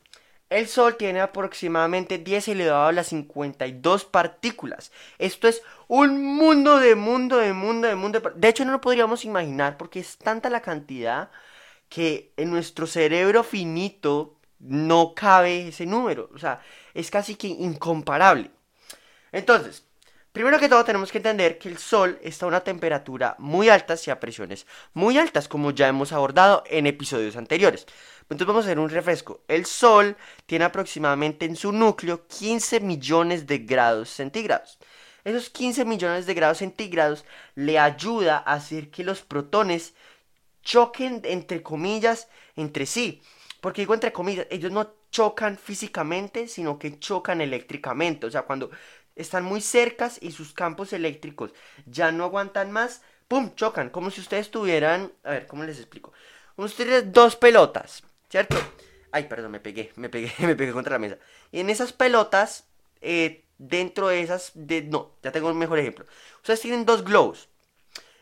El 0.51 0.69
Sol 0.69 0.97
tiene 0.99 1.21
aproximadamente 1.23 2.19
10 2.19 2.49
elevado 2.49 2.87
a 2.87 2.93
las 2.93 3.07
52 3.07 4.05
partículas. 4.05 4.93
Esto 5.19 5.49
es 5.49 5.63
un 5.89 6.23
mundo 6.23 6.79
de 6.79 6.95
mundo 6.95 7.39
de 7.39 7.55
mundo 7.55 7.89
de 7.89 7.95
mundo. 7.95 8.21
De, 8.21 8.31
de 8.35 8.49
hecho, 8.49 8.65
no 8.67 8.73
lo 8.73 8.81
podríamos 8.83 9.25
imaginar 9.25 9.79
porque 9.79 10.01
es 10.01 10.19
tanta 10.19 10.51
la 10.51 10.61
cantidad 10.61 11.31
que 11.89 12.33
en 12.37 12.51
nuestro 12.51 12.87
cerebro 12.87 13.45
finito 13.45 14.37
no 14.59 15.15
cabe 15.15 15.69
ese 15.69 15.87
número. 15.87 16.31
O 16.35 16.39
sea, 16.39 16.61
es 16.93 17.11
casi 17.11 17.35
que 17.35 17.49
incomparable. 17.49 18.51
Entonces, 19.33 19.87
Primero 20.33 20.59
que 20.59 20.71
todo 20.71 20.83
tenemos 20.83 21.13
que 21.13 21.19
entender 21.19 21.59
que 21.59 21.69
el 21.69 21.77
Sol 21.77 22.19
está 22.23 22.47
a 22.47 22.49
una 22.49 22.65
temperatura 22.65 23.37
muy 23.39 23.69
alta 23.69 23.97
y 24.07 24.11
a 24.11 24.19
presiones 24.19 24.67
muy 24.95 25.19
altas, 25.19 25.47
como 25.47 25.73
ya 25.73 25.89
hemos 25.89 26.11
abordado 26.11 26.65
en 26.67 26.87
episodios 26.87 27.37
anteriores. 27.37 27.87
Entonces 28.23 28.47
vamos 28.47 28.65
a 28.65 28.69
hacer 28.69 28.79
un 28.79 28.89
refresco. 28.89 29.43
El 29.47 29.67
Sol 29.67 30.17
tiene 30.47 30.65
aproximadamente 30.65 31.45
en 31.45 31.55
su 31.55 31.71
núcleo 31.71 32.27
15 32.29 32.81
millones 32.81 33.47
de 33.47 33.59
grados 33.59 34.09
centígrados. 34.09 34.79
Esos 35.23 35.51
15 35.51 35.85
millones 35.85 36.25
de 36.25 36.33
grados 36.33 36.59
centígrados 36.59 37.27
le 37.55 37.79
ayuda 37.79 38.39
a 38.39 38.55
hacer 38.55 38.91
que 38.91 39.05
los 39.05 39.21
protones 39.21 39.93
choquen 40.63 41.21
entre 41.25 41.63
comillas 41.63 42.29
entre 42.57 42.87
sí. 42.87 43.21
Porque 43.61 43.83
digo 43.83 43.93
entre 43.93 44.13
comillas, 44.13 44.47
ellos 44.51 44.73
no 44.73 44.95
chocan 45.11 45.59
físicamente, 45.59 46.49
sino 46.49 46.79
que 46.79 46.99
chocan 46.99 47.43
eléctricamente. 47.43 48.27
O 48.27 48.31
sea, 48.31 48.43
cuando 48.43 48.71
están 49.17 49.45
muy 49.45 49.61
cercas 49.61 50.19
y 50.21 50.33
sus 50.33 50.53
campos 50.53 50.93
eléctricos 50.93 51.53
ya 51.87 52.13
no 52.13 52.25
aguantan 52.25 52.73
más, 52.73 53.03
¡pum! 53.29 53.55
chocan, 53.55 53.91
como 53.91 54.11
si 54.11 54.21
ustedes 54.21 54.51
tuvieran, 54.51 55.13
a 55.25 55.31
ver, 55.31 55.47
¿cómo 55.47 55.65
les 55.65 55.79
explico? 55.79 56.13
Ustedes 56.57 57.13
dos 57.13 57.37
pelotas, 57.37 58.03
¿cierto? 58.29 58.57
Ay, 59.11 59.25
perdón, 59.25 59.53
me 59.53 59.61
pegué, 59.61 59.93
me 59.97 60.09
pegué, 60.09 60.33
me 60.47 60.57
pegué 60.57 60.73
contra 60.73 60.95
la 60.95 60.99
mesa. 60.99 61.19
Y 61.51 61.61
en 61.61 61.71
esas 61.71 61.93
pelotas, 61.93 62.65
eh, 63.01 63.45
dentro 63.59 64.09
de 64.09 64.21
esas, 64.23 64.53
de, 64.55 64.83
no, 64.83 65.13
ya 65.23 65.33
tengo 65.33 65.49
un 65.49 65.59
mejor 65.59 65.79
ejemplo. 65.79 66.07
Ustedes 66.37 66.61
tienen 66.61 66.85
dos 66.85 67.05
globos. 67.05 67.49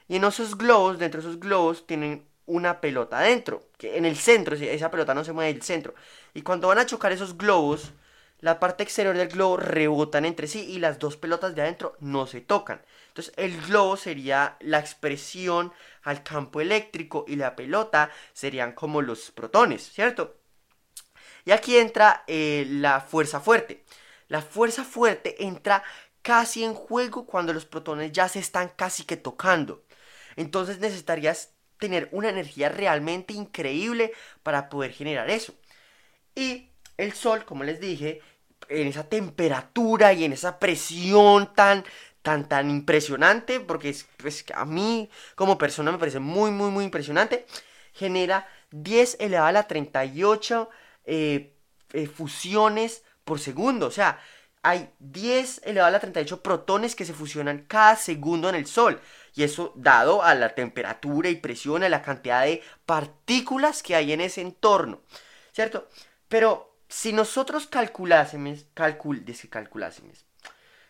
Y 0.09 0.17
en 0.17 0.25
esos 0.25 0.59
globos, 0.59 0.99
dentro 0.99 1.21
de 1.21 1.29
esos 1.29 1.41
globos, 1.41 1.87
tienen 1.87 2.27
una 2.47 2.81
pelota 2.81 3.21
adentro. 3.21 3.63
Que 3.79 3.97
en 3.97 4.05
el 4.05 4.17
centro, 4.17 4.57
esa 4.57 4.91
pelota 4.91 5.15
no 5.15 5.25
se 5.25 5.33
mueve 5.33 5.53
del 5.53 5.63
centro. 5.63 5.95
Y 6.35 6.43
cuando 6.43 6.69
van 6.69 6.79
a 6.79 6.87
chocar 6.87 7.13
esos 7.13 7.39
globos, 7.39 7.93
la 8.41 8.59
parte 8.59 8.83
exterior 8.83 9.17
del 9.17 9.29
globo 9.29 9.57
rebotan 9.57 10.25
entre 10.25 10.47
sí 10.47 10.61
y 10.61 10.79
las 10.79 10.99
dos 10.99 11.17
pelotas 11.17 11.55
de 11.55 11.63
adentro 11.63 11.97
no 12.01 12.27
se 12.27 12.41
tocan. 12.41 12.83
Entonces 13.09 13.35
el 13.37 13.61
globo 13.61 13.97
sería 13.97 14.57
la 14.61 14.79
expresión 14.79 15.73
al 16.03 16.23
campo 16.23 16.61
eléctrico 16.61 17.25
y 17.29 17.37
la 17.37 17.55
pelota 17.55 18.11
serían 18.33 18.73
como 18.73 19.03
los 19.03 19.31
protones, 19.31 19.93
¿cierto? 19.93 20.37
Y 21.45 21.53
aquí 21.53 21.77
entra 21.77 22.25
eh, 22.27 22.67
la 22.69 23.01
fuerza 23.01 23.41
fuerte. 23.41 23.85
La 24.29 24.43
fuerza 24.43 24.85
fuerte 24.85 25.45
entra 25.45 25.83
casi 26.23 26.65
en 26.65 26.75
juego 26.75 27.27
cuando 27.27 27.53
los 27.53 27.67
protones 27.67 28.13
ya 28.13 28.29
se 28.29 28.39
están 28.39 28.69
casi 28.69 29.05
que 29.05 29.17
tocando. 29.17 29.85
Entonces 30.37 30.79
necesitarías 30.79 31.51
tener 31.79 32.09
una 32.13 32.29
energía 32.29 32.69
realmente 32.69 33.35
increíble 33.35 34.13
para 34.43 34.69
poder 34.69 34.93
generar 34.93 35.31
eso. 35.31 35.55
Y 36.35 36.71
el 36.97 37.13
Sol, 37.15 37.45
como 37.45 37.65
les 37.65 37.81
dije, 37.81 38.21
en 38.71 38.87
esa 38.87 39.09
temperatura 39.09 40.13
y 40.13 40.25
en 40.25 40.33
esa 40.33 40.59
presión 40.59 41.55
tan, 41.55 41.85
tan, 42.23 42.49
tan 42.49 42.71
impresionante, 42.71 43.61
porque 43.61 43.91
es, 43.91 44.07
pues, 44.17 44.45
a 44.55 44.65
mí 44.65 45.11
como 45.35 45.59
persona 45.59 45.93
me 45.93 45.99
parece 45.99 46.21
muy, 46.21 46.51
muy, 46.51 46.71
muy 46.71 46.85
impresionante, 46.85 47.47
genera 47.93 48.49
10 48.71 49.17
elevado 49.21 49.49
a 49.49 49.53
la 49.53 49.67
38 49.67 50.71
eh, 51.05 51.55
eh, 51.93 52.07
fusiones 52.07 53.05
por 53.25 53.41
segundo. 53.41 53.87
O 53.87 53.91
sea, 53.91 54.21
hay 54.63 54.91
10 54.99 55.63
elevado 55.65 55.89
a 55.89 55.93
la 55.93 56.01
38 56.01 56.43
protones 56.43 56.95
que 56.95 57.05
se 57.05 57.15
fusionan 57.15 57.65
cada 57.67 57.97
segundo 57.97 58.49
en 58.49 58.55
el 58.55 58.67
Sol. 58.67 59.01
Y 59.35 59.45
eso 59.45 59.73
dado 59.77 60.23
a 60.23 60.35
la 60.35 60.55
temperatura 60.55 61.29
y 61.29 61.37
presión, 61.37 61.83
a 61.83 61.89
la 61.89 62.03
cantidad 62.03 62.45
de 62.45 62.63
partículas 62.87 63.83
que 63.83 63.95
hay 63.95 64.13
en 64.13 64.21
ese 64.21 64.41
entorno. 64.41 65.01
¿Cierto? 65.53 65.89
Pero 66.29 66.70
si 66.91 67.13
nosotros 67.13 67.69
calculásemos, 67.69 68.67
calcul, 68.75 69.25
calculásemos, 69.49 70.27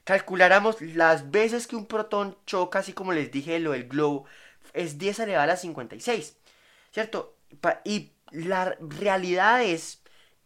calculáramos 0.04 0.80
las 0.80 1.30
veces 1.30 1.66
que 1.66 1.76
un 1.76 1.84
protón 1.86 2.38
choca, 2.46 2.78
así 2.78 2.94
como 2.94 3.12
les 3.12 3.30
dije 3.30 3.60
lo 3.60 3.72
del 3.72 3.86
globo, 3.86 4.24
es 4.72 4.96
10 4.96 5.20
elevado 5.20 5.44
a 5.44 5.46
la 5.48 5.56
56, 5.56 6.36
¿cierto? 6.90 7.36
Y 7.84 8.12
la 8.30 8.76
realidad 8.80 9.62
es 9.62 10.02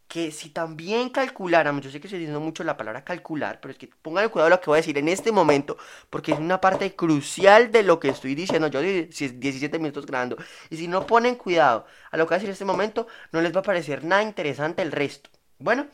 que 0.08 0.32
si 0.32 0.50
también 0.50 1.08
calculáramos, 1.10 1.84
yo 1.84 1.90
sé 1.90 2.00
que 2.00 2.08
estoy 2.08 2.18
diciendo 2.18 2.40
mucho 2.40 2.64
la 2.64 2.76
palabra 2.76 3.04
calcular, 3.04 3.60
pero 3.60 3.70
es 3.70 3.78
que 3.78 3.86
pongan 3.86 4.28
cuidado 4.30 4.50
lo 4.50 4.60
que 4.60 4.66
voy 4.66 4.78
a 4.78 4.82
decir 4.82 4.98
en 4.98 5.08
este 5.08 5.30
momento, 5.30 5.76
porque 6.10 6.32
es 6.32 6.38
una 6.38 6.60
parte 6.60 6.96
crucial 6.96 7.70
de 7.70 7.84
lo 7.84 8.00
que 8.00 8.08
estoy 8.08 8.34
diciendo. 8.34 8.66
Yo 8.66 8.80
si 8.80 9.26
es 9.26 9.38
17 9.38 9.78
minutos 9.78 10.04
grabando, 10.04 10.36
y 10.68 10.76
si 10.76 10.88
no 10.88 11.06
ponen 11.06 11.36
cuidado 11.36 11.86
a 12.10 12.16
lo 12.16 12.26
que 12.26 12.30
voy 12.30 12.34
a 12.34 12.38
decir 12.38 12.48
en 12.48 12.54
este 12.54 12.64
momento, 12.64 13.06
no 13.30 13.40
les 13.40 13.54
va 13.54 13.60
a 13.60 13.62
parecer 13.62 14.02
nada 14.02 14.22
interesante 14.24 14.82
el 14.82 14.90
resto. 14.90 15.30
Bueno, 15.58 15.86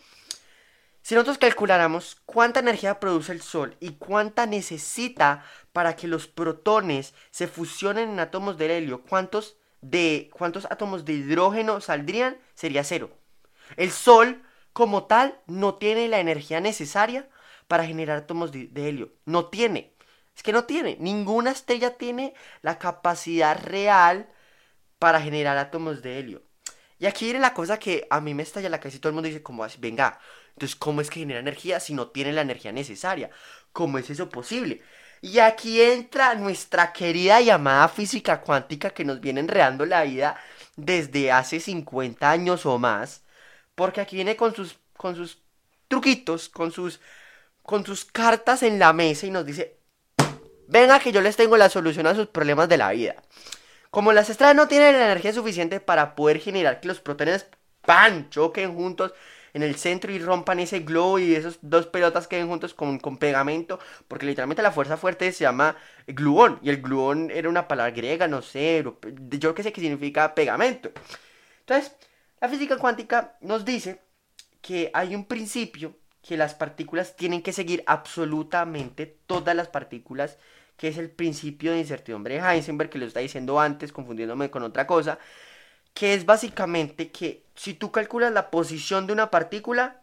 si 1.02 1.14
nosotros 1.14 1.38
calculáramos 1.38 2.20
cuánta 2.26 2.60
energía 2.60 3.00
produce 3.00 3.32
el 3.32 3.42
Sol 3.42 3.76
y 3.80 3.94
cuánta 3.94 4.46
necesita 4.46 5.44
para 5.72 5.96
que 5.96 6.06
los 6.06 6.26
protones 6.26 7.14
se 7.30 7.48
fusionen 7.48 8.10
en 8.10 8.20
átomos 8.20 8.58
de 8.58 8.76
helio, 8.76 9.02
¿cuántos, 9.02 9.56
de, 9.80 10.30
cuántos 10.32 10.66
átomos 10.66 11.04
de 11.04 11.14
hidrógeno 11.14 11.80
saldrían? 11.80 12.38
Sería 12.54 12.84
cero. 12.84 13.10
El 13.76 13.90
Sol, 13.90 14.42
como 14.72 15.04
tal, 15.04 15.40
no 15.46 15.74
tiene 15.76 16.08
la 16.08 16.20
energía 16.20 16.60
necesaria 16.60 17.28
para 17.66 17.86
generar 17.86 18.18
átomos 18.18 18.52
de, 18.52 18.70
helio. 18.74 19.12
No 19.24 19.46
tiene. 19.46 19.94
Es 20.36 20.42
que 20.42 20.52
no 20.52 20.64
tiene. 20.64 20.96
Ninguna 21.00 21.50
estrella 21.50 21.96
tiene 21.96 22.34
la 22.62 22.78
capacidad 22.78 23.60
real 23.62 24.28
para 24.98 25.20
generar 25.20 25.56
átomos 25.56 26.02
de 26.02 26.18
helio. 26.18 26.42
Y 27.00 27.06
aquí 27.06 27.24
viene 27.24 27.40
la 27.40 27.54
cosa 27.54 27.78
que 27.78 28.06
a 28.10 28.20
mí 28.20 28.34
me 28.34 28.44
estalla 28.44 28.68
la 28.68 28.78
cabeza 28.78 28.98
y 28.98 29.00
todo 29.00 29.10
el 29.10 29.14
mundo 29.14 29.28
dice, 29.28 29.42
como 29.42 29.66
venga, 29.78 30.20
entonces, 30.54 30.76
¿cómo 30.76 31.00
es 31.00 31.10
que 31.10 31.20
genera 31.20 31.40
energía 31.40 31.80
si 31.80 31.94
no 31.94 32.08
tiene 32.08 32.32
la 32.32 32.42
energía 32.42 32.70
necesaria? 32.72 33.30
¿Cómo 33.72 33.98
es 33.98 34.10
eso 34.10 34.28
posible? 34.28 34.82
Y 35.22 35.38
aquí 35.38 35.80
entra 35.80 36.34
nuestra 36.34 36.92
querida 36.92 37.40
llamada 37.40 37.88
física 37.88 38.40
cuántica 38.40 38.90
que 38.90 39.04
nos 39.04 39.20
viene 39.20 39.40
enredando 39.40 39.86
la 39.86 40.04
vida 40.04 40.36
desde 40.76 41.32
hace 41.32 41.60
50 41.60 42.30
años 42.30 42.66
o 42.66 42.78
más 42.78 43.22
porque 43.80 44.02
aquí 44.02 44.16
viene 44.16 44.36
con 44.36 44.54
sus, 44.54 44.76
con 44.94 45.16
sus 45.16 45.38
truquitos, 45.88 46.50
con 46.50 46.70
sus, 46.70 47.00
con 47.62 47.86
sus 47.86 48.04
cartas 48.04 48.62
en 48.62 48.78
la 48.78 48.92
mesa 48.92 49.26
y 49.26 49.30
nos 49.30 49.46
dice, 49.46 49.78
venga 50.68 51.00
que 51.00 51.12
yo 51.12 51.22
les 51.22 51.36
tengo 51.36 51.56
la 51.56 51.70
solución 51.70 52.06
a 52.06 52.14
sus 52.14 52.26
problemas 52.26 52.68
de 52.68 52.76
la 52.76 52.90
vida. 52.90 53.14
Como 53.90 54.12
las 54.12 54.30
estrellas 54.30 54.54
no 54.54 54.68
tienen 54.68 54.92
la 54.92 55.06
energía 55.06 55.32
suficiente 55.32 55.80
para 55.80 56.14
poder 56.14 56.38
generar 56.38 56.80
que 56.80 56.88
los 56.88 57.00
protones 57.00 57.46
¡pam! 57.82 58.30
choquen 58.30 58.74
juntos 58.74 59.12
en 59.52 59.64
el 59.64 59.74
centro 59.74 60.12
y 60.12 60.18
rompan 60.20 60.60
ese 60.60 60.80
globo 60.80 61.18
y 61.18 61.34
esas 61.34 61.58
dos 61.62 61.86
pelotas 61.86 62.28
queden 62.28 62.48
juntos 62.48 62.72
con, 62.72 63.00
con 63.00 63.16
pegamento, 63.16 63.80
porque 64.06 64.26
literalmente 64.26 64.62
la 64.62 64.70
fuerza 64.70 64.96
fuerte 64.96 65.32
se 65.32 65.42
llama 65.42 65.76
gluón, 66.06 66.60
y 66.62 66.70
el 66.70 66.80
gluón 66.80 67.30
era 67.32 67.48
una 67.48 67.66
palabra 67.66 67.90
griega, 67.92 68.28
no 68.28 68.42
sé, 68.42 68.84
yo 69.30 69.54
que 69.54 69.62
sé 69.64 69.72
que 69.72 69.80
significa 69.80 70.34
pegamento. 70.36 70.92
Entonces, 71.60 71.96
la 72.40 72.48
física 72.48 72.78
cuántica 72.78 73.36
nos 73.40 73.64
dice 73.64 74.00
que 74.60 74.90
hay 74.94 75.14
un 75.16 75.24
principio 75.24 75.96
que 76.22 76.36
las 76.36 76.54
partículas 76.54 77.16
tienen 77.16 77.42
que 77.42 77.52
seguir 77.52 77.82
absolutamente 77.86 79.06
todas 79.26 79.56
las 79.56 79.68
partículas, 79.68 80.38
que 80.80 80.88
es 80.88 80.96
el 80.96 81.10
principio 81.10 81.72
de 81.72 81.80
incertidumbre 81.80 82.36
de 82.36 82.40
Heisenberg, 82.40 82.88
que 82.88 82.96
lo 82.96 83.04
está 83.04 83.20
diciendo 83.20 83.60
antes, 83.60 83.92
confundiéndome 83.92 84.50
con 84.50 84.62
otra 84.62 84.86
cosa, 84.86 85.18
que 85.92 86.14
es 86.14 86.24
básicamente 86.24 87.10
que 87.12 87.44
si 87.54 87.74
tú 87.74 87.92
calculas 87.92 88.32
la 88.32 88.50
posición 88.50 89.06
de 89.06 89.12
una 89.12 89.30
partícula, 89.30 90.00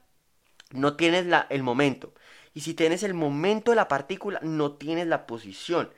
no 0.70 0.96
tienes 0.96 1.26
el 1.50 1.64
momento. 1.64 2.14
Y 2.54 2.62
si 2.62 2.76
tienes 2.76 3.02
el 3.02 3.16
momento 3.16 3.72
de 3.72 3.76
la 3.76 3.88
partícula, 3.88 4.40
no 4.44 4.74
tienes 4.74 5.08
la 5.08 5.26
posición. 5.26 5.92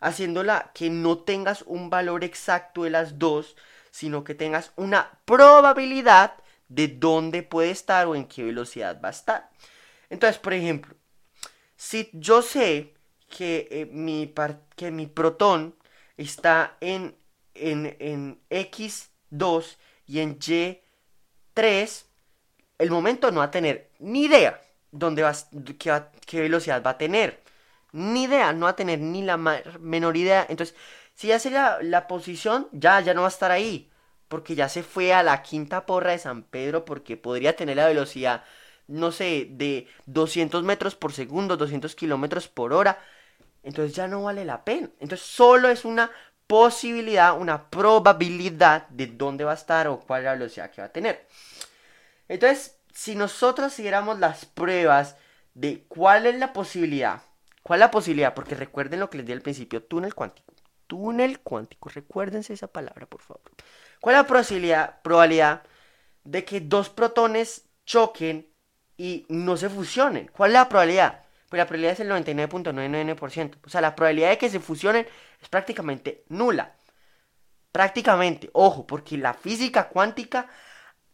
Haciéndola 0.00 0.70
que 0.74 0.90
no 0.90 1.16
tengas 1.16 1.62
un 1.62 1.88
valor 1.88 2.22
exacto 2.22 2.82
de 2.82 2.90
las 2.90 3.18
dos, 3.18 3.56
sino 3.90 4.22
que 4.22 4.34
tengas 4.34 4.72
una 4.76 5.18
probabilidad 5.24 6.34
de 6.68 6.88
dónde 6.88 7.42
puede 7.42 7.70
estar 7.70 8.06
o 8.06 8.14
en 8.14 8.26
qué 8.26 8.44
velocidad 8.44 9.00
va 9.02 9.08
a 9.08 9.12
estar. 9.12 9.50
Entonces, 10.10 10.38
por 10.38 10.52
ejemplo, 10.52 10.94
si 11.78 12.10
yo 12.12 12.42
sé 12.42 12.95
que, 13.28 13.68
eh, 13.70 13.86
mi, 13.86 14.32
que 14.76 14.90
mi 14.90 15.06
protón 15.06 15.74
está 16.16 16.76
en, 16.80 17.16
en, 17.54 18.40
X2 18.50 19.76
y 20.06 20.20
en 20.20 20.38
Y3, 20.38 22.04
el 22.78 22.90
momento 22.90 23.30
no 23.30 23.40
va 23.40 23.46
a 23.46 23.50
tener 23.50 23.90
ni 23.98 24.24
idea 24.24 24.60
dónde 24.92 25.22
va, 25.22 25.32
qué, 25.78 26.02
qué 26.26 26.40
velocidad 26.40 26.82
va 26.82 26.90
a 26.90 26.98
tener. 26.98 27.42
Ni 27.92 28.24
idea, 28.24 28.52
no 28.52 28.66
va 28.66 28.70
a 28.72 28.76
tener 28.76 29.00
ni 29.00 29.22
la 29.22 29.36
menor 29.36 30.16
idea. 30.16 30.46
Entonces, 30.48 30.76
si 31.14 31.28
ya 31.28 31.38
sería 31.38 31.78
la 31.82 32.06
posición, 32.08 32.68
ya, 32.72 33.00
ya 33.00 33.14
no 33.14 33.22
va 33.22 33.28
a 33.28 33.30
estar 33.30 33.50
ahí. 33.50 33.90
Porque 34.28 34.54
ya 34.54 34.68
se 34.68 34.82
fue 34.82 35.14
a 35.14 35.22
la 35.22 35.42
quinta 35.42 35.86
porra 35.86 36.12
de 36.12 36.18
San 36.18 36.42
Pedro 36.42 36.84
porque 36.84 37.16
podría 37.16 37.56
tener 37.56 37.76
la 37.76 37.86
velocidad, 37.86 38.44
no 38.88 39.12
sé, 39.12 39.46
de 39.50 39.88
200 40.06 40.62
metros 40.64 40.96
por 40.96 41.12
segundo, 41.12 41.56
200 41.56 41.94
kilómetros 41.94 42.48
por 42.48 42.72
hora. 42.72 42.98
Entonces 43.66 43.94
ya 43.94 44.08
no 44.08 44.22
vale 44.22 44.44
la 44.44 44.64
pena. 44.64 44.88
Entonces 45.00 45.26
solo 45.26 45.68
es 45.68 45.84
una 45.84 46.10
posibilidad, 46.46 47.38
una 47.38 47.68
probabilidad 47.68 48.88
de 48.88 49.08
dónde 49.08 49.44
va 49.44 49.52
a 49.52 49.56
estar 49.56 49.88
o 49.88 50.00
cuál 50.00 50.20
es 50.20 50.24
la 50.24 50.32
velocidad 50.32 50.70
que 50.70 50.80
va 50.80 50.86
a 50.86 50.92
tener. 50.92 51.26
Entonces, 52.28 52.78
si 52.94 53.14
nosotros 53.14 53.72
siguiéramos 53.72 54.18
las 54.18 54.46
pruebas 54.46 55.16
de 55.54 55.84
cuál 55.88 56.26
es 56.26 56.36
la 56.36 56.52
posibilidad, 56.52 57.22
cuál 57.62 57.80
es 57.80 57.86
la 57.86 57.90
posibilidad, 57.90 58.34
porque 58.34 58.54
recuerden 58.54 59.00
lo 59.00 59.10
que 59.10 59.18
les 59.18 59.26
di 59.26 59.32
al 59.32 59.42
principio, 59.42 59.82
túnel 59.82 60.14
cuántico 60.14 60.56
túnel 60.86 61.40
cuántico. 61.40 61.88
Recuérdense 61.88 62.52
esa 62.52 62.68
palabra, 62.68 63.06
por 63.06 63.22
favor. 63.22 63.42
¿Cuál 64.00 64.16
es 64.16 64.22
la 64.22 64.26
probabilidad, 64.26 65.02
probabilidad 65.02 65.62
de 66.24 66.44
que 66.44 66.60
dos 66.60 66.88
protones 66.88 67.68
choquen 67.84 68.48
y 68.96 69.26
no 69.28 69.56
se 69.56 69.68
fusionen? 69.68 70.28
¿Cuál 70.28 70.50
es 70.50 70.54
la 70.54 70.68
probabilidad? 70.68 71.24
Pues 71.56 71.64
la 71.64 71.68
probabilidad 71.68 71.92
es 71.92 72.00
el 72.00 72.10
99.99%. 72.10 73.58
O 73.64 73.70
sea, 73.70 73.80
la 73.80 73.94
probabilidad 73.96 74.30
de 74.30 74.38
que 74.38 74.50
se 74.50 74.60
fusionen 74.60 75.06
es 75.40 75.48
prácticamente 75.48 76.24
nula. 76.28 76.76
Prácticamente, 77.72 78.50
ojo, 78.52 78.86
porque 78.86 79.16
la 79.18 79.34
física 79.34 79.88
cuántica, 79.88 80.48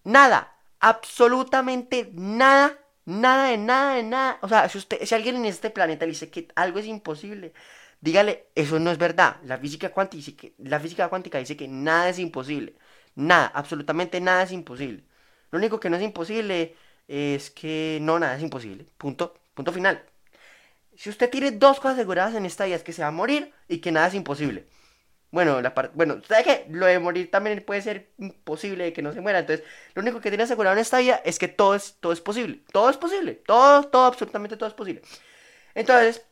nada, 0.05 0.57
absolutamente 0.81 2.11
nada, 2.15 2.79
nada 3.05 3.49
de 3.51 3.59
nada 3.59 3.95
de 3.95 4.03
nada. 4.05 4.39
O 4.43 4.49
sea, 4.49 4.69
si, 4.69 4.79
usted, 4.79 5.05
si 5.05 5.15
alguien 5.15 5.37
en 5.37 5.47
este 5.47 5.71
planeta 5.71 6.07
dice 6.07 6.31
que 6.31 6.49
algo 6.57 6.79
es 6.81 6.87
imposible, 6.87 7.53
dígale, 8.01 8.49
eso 8.55 8.79
no 8.81 8.91
es 8.91 8.99
verdad. 8.99 9.37
La 9.45 9.59
física 9.59 9.91
cuántica 9.91 10.17
dice 10.19 10.37
que, 10.37 10.55
la 10.59 10.81
física 10.81 11.09
cuántica 11.09 11.39
dice 11.39 11.57
que 11.57 11.69
nada 11.69 12.09
es 12.09 12.19
imposible. 12.19 12.77
Nada, 13.15 13.47
absolutamente 13.55 14.21
nada 14.21 14.43
es 14.45 14.53
imposible. 14.53 15.05
Lo 15.51 15.59
único 15.59 15.81
que 15.81 15.91
no 15.91 15.97
es 15.97 16.03
imposible 16.03 16.77
es 17.09 17.51
que 17.51 17.99
no, 18.03 18.19
nada 18.19 18.37
es 18.37 18.43
imposible. 18.43 18.87
Punto, 18.99 19.35
punto 19.55 19.73
final. 19.73 20.05
Si 20.97 21.11
usted 21.11 21.31
tiene 21.31 21.53
dos 21.53 21.79
cosas 21.79 21.95
aseguradas 21.95 22.35
en 22.35 22.47
esta 22.47 22.65
vida 22.65 22.77
es 22.77 22.83
que 22.83 22.93
se 22.93 23.03
va 23.03 23.09
a 23.09 23.13
morir 23.13 23.53
y 23.69 23.79
que 23.79 23.93
nada 23.93 24.09
es 24.09 24.15
imposible. 24.15 24.67
Bueno, 25.33 25.63
la 25.63 25.75
parte, 25.75 25.93
bueno, 25.97 26.21
¿sabe 26.29 26.45
qué? 26.45 26.67
Lo 26.69 26.85
de 26.87 26.99
morir 26.99 27.31
también 27.31 27.65
puede 27.65 27.81
ser 27.81 28.13
imposible 28.19 28.85
de 28.85 28.93
que 28.93 29.01
no 29.01 29.13
se 29.13 29.23
muera. 29.23 29.39
Entonces, 29.39 29.65
lo 29.95 30.03
único 30.03 30.21
que 30.21 30.31
tiene 30.31 30.45
asegurado 30.45 30.77
en 30.77 30.83
esta 30.83 30.99
vida 30.99 31.23
es 31.25 31.39
que 31.39 31.49
todo 31.49 31.75
es, 31.75 31.97
todo 32.01 32.13
es 32.13 32.21
posible. 32.21 32.63
Todo 32.71 32.91
es 32.91 32.99
posible. 32.99 33.37
Todo, 33.47 33.85
todo, 33.85 34.05
absolutamente 34.05 34.59
todo 34.59 34.69
es 34.69 34.75
posible. 34.75 35.01
Entonces, 35.75 36.23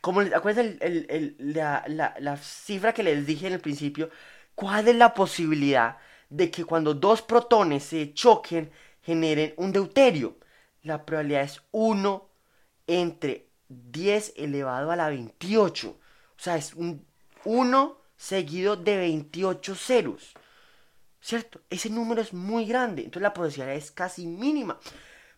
como 0.00 0.20
acuérdense 0.20 0.78
el, 0.84 1.36
la, 1.38 2.36
cifra 2.38 2.92
que 2.92 3.02
les 3.02 3.26
dije 3.26 3.46
en 3.46 3.54
el 3.54 3.60
principio, 3.60 4.10
¿cuál 4.54 4.88
es 4.88 4.96
la 4.96 5.14
posibilidad 5.14 5.98
de 6.28 6.50
que 6.50 6.64
cuando 6.64 6.94
dos 6.94 7.22
protones 7.22 7.84
se 7.84 8.12
choquen 8.14 8.70
generen 9.02 9.54
un 9.56 9.72
deuterio? 9.72 10.38
La 10.82 11.04
probabilidad 11.06 11.42
es 11.42 11.62
1 11.72 12.30
entre 12.86 13.47
10 13.68 14.34
elevado 14.36 14.90
a 14.90 14.96
la 14.96 15.08
28. 15.08 15.88
O 15.90 15.96
sea, 16.36 16.56
es 16.56 16.74
un 16.74 17.06
1 17.44 17.98
seguido 18.16 18.76
de 18.76 18.96
28 18.96 19.74
ceros. 19.74 20.34
¿Cierto? 21.20 21.60
Ese 21.70 21.90
número 21.90 22.22
es 22.22 22.32
muy 22.32 22.64
grande. 22.64 23.02
Entonces 23.02 23.22
la 23.22 23.34
posibilidad 23.34 23.74
es 23.74 23.90
casi 23.90 24.26
mínima. 24.26 24.78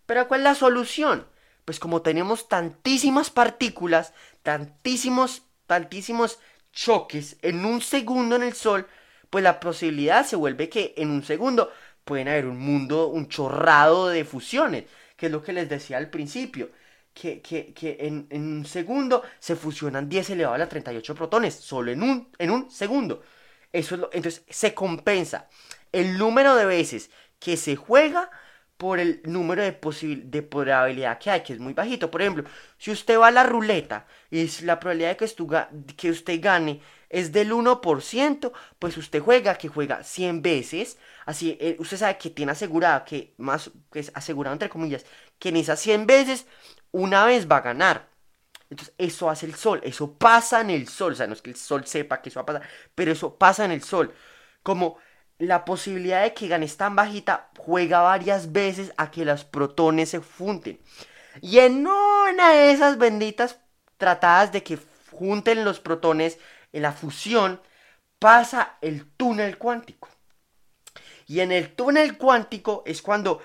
Pero 0.07 0.29
¿cuál 0.29 0.41
es 0.41 0.45
la 0.45 0.55
solución? 0.55 1.27
pues 1.71 1.79
como 1.79 2.03
tenemos 2.03 2.49
tantísimas 2.49 3.31
partículas, 3.31 4.13
tantísimos, 4.43 5.43
tantísimos 5.67 6.41
choques 6.73 7.37
en 7.43 7.65
un 7.65 7.81
segundo 7.81 8.35
en 8.35 8.43
el 8.43 8.55
Sol, 8.55 8.89
pues 9.31 9.45
la 9.45 9.61
posibilidad 9.61 10.27
se 10.27 10.35
vuelve 10.35 10.69
que 10.69 10.95
en 10.97 11.11
un 11.11 11.23
segundo 11.23 11.71
pueden 12.05 12.27
haber 12.27 12.47
un 12.47 12.59
mundo, 12.59 13.07
un 13.07 13.29
chorrado 13.29 14.09
de 14.09 14.25
fusiones, 14.25 14.87
que 15.17 15.27
es 15.27 15.33
lo 15.33 15.45
que 15.45 15.53
les 15.53 15.69
decía 15.69 15.99
al 15.99 16.11
principio. 16.11 16.71
Que, 17.13 17.43
en, 18.01 18.29
un 18.31 18.65
segundo 18.65 19.23
se 19.39 19.57
fusionan 19.57 20.09
10 20.09 20.31
elevado 20.31 20.55
a 20.55 20.59
la 20.59 20.69
38 20.69 21.15
protones, 21.15 21.55
solo 21.55 21.91
en 21.91 22.03
un, 22.03 22.29
en 22.39 22.51
un 22.51 22.71
segundo. 22.71 23.23
Eso 23.73 23.95
es 23.95 24.01
lo, 24.01 24.11
entonces 24.13 24.45
se 24.49 24.75
compensa 24.75 25.49
el 25.93 26.19
número 26.19 26.55
de 26.57 26.67
veces 26.67 27.11
que 27.39 27.57
se 27.57 27.77
juega 27.77 28.31
por 28.77 28.99
el 28.99 29.21
número 29.25 29.63
de, 29.63 29.79
de 30.25 30.43
probabilidad 30.43 31.19
que 31.19 31.31
hay, 31.31 31.43
que 31.43 31.53
es 31.53 31.59
muy 31.61 31.75
bajito. 31.75 32.11
Por 32.11 32.23
ejemplo, 32.23 32.45
si 32.79 32.91
usted 32.91 33.19
va 33.19 33.29
a 33.29 33.31
la 33.31 33.43
ruleta 33.43 34.07
y 34.31 34.49
la 34.63 34.81
probabilidad 34.81 35.11
de 35.11 35.17
que, 35.19 35.95
que 35.97 36.11
usted 36.11 36.41
gane 36.41 36.81
es 37.11 37.33
del 37.33 37.53
1%, 37.53 38.53
pues 38.79 38.97
usted 38.97 39.21
juega, 39.21 39.57
que 39.57 39.69
juega 39.69 40.05
100 40.05 40.43
veces, 40.43 40.97
así 41.27 41.59
eh, 41.61 41.77
usted 41.79 41.99
sabe 41.99 42.17
que 42.19 42.31
tiene 42.31 42.53
asegurado, 42.53 43.05
que 43.05 43.35
más, 43.37 43.71
que 43.93 43.99
es 44.01 44.13
asegurado 44.15 44.55
entre 44.55 44.71
comillas, 44.71 45.05
que 45.39 45.51
en 45.51 45.57
esas 45.57 45.81
100 45.81 46.07
veces, 46.07 46.47
una 46.93 47.27
vez 47.27 47.51
va 47.51 47.59
a 47.59 47.61
ganar. 47.63 48.09
Entonces, 48.71 48.95
eso 48.99 49.29
hace 49.29 49.47
el 49.47 49.57
sol, 49.57 49.81
eso 49.83 50.15
pasa 50.17 50.61
en 50.61 50.71
el 50.71 50.89
sol, 50.89 51.13
o 51.13 51.17
sea, 51.17 51.27
no 51.27 51.33
es 51.35 51.43
que 51.43 51.51
el 51.51 51.57
sol 51.57 51.85
sepa 51.87 52.23
que 52.23 52.29
eso 52.31 52.39
va 52.39 52.43
a 52.43 52.47
pasar, 52.47 52.63
pero 52.95 53.11
eso 53.13 53.37
pasa 53.37 53.65
en 53.65 53.73
el 53.73 53.83
sol. 53.83 54.15
Como 54.63 54.99
la 55.39 55.65
posibilidad 55.65 56.23
de 56.23 56.35
que 56.35 56.47
gane 56.49 56.67
es 56.67 56.77
tan 56.77 56.95
bajita, 56.95 57.51
juega 57.59 58.01
varias 58.03 58.53
veces 58.53 58.93
a 58.97 59.11
que 59.11 59.25
los 59.25 59.45
protones 59.45 60.11
se 60.11 60.19
junten. 60.19 60.79
Y 61.41 61.59
en 61.59 61.87
una 61.87 62.53
de 62.53 62.73
esas 62.73 62.99
benditas 62.99 63.59
tratadas 63.97 64.53
de 64.53 64.63
que 64.63 64.79
junten 65.13 65.65
los 65.65 65.81
protones 65.81 66.39
en 66.73 66.83
la 66.83 66.93
fusión, 66.93 67.61
pasa 68.19 68.77
el 68.81 69.07
túnel 69.13 69.59
cuántico. 69.59 70.09
Y 71.27 71.41
en 71.41 71.53
el 71.53 71.75
túnel 71.75 72.17
cuántico 72.17 72.83
es 72.87 73.03
cuando, 73.03 73.41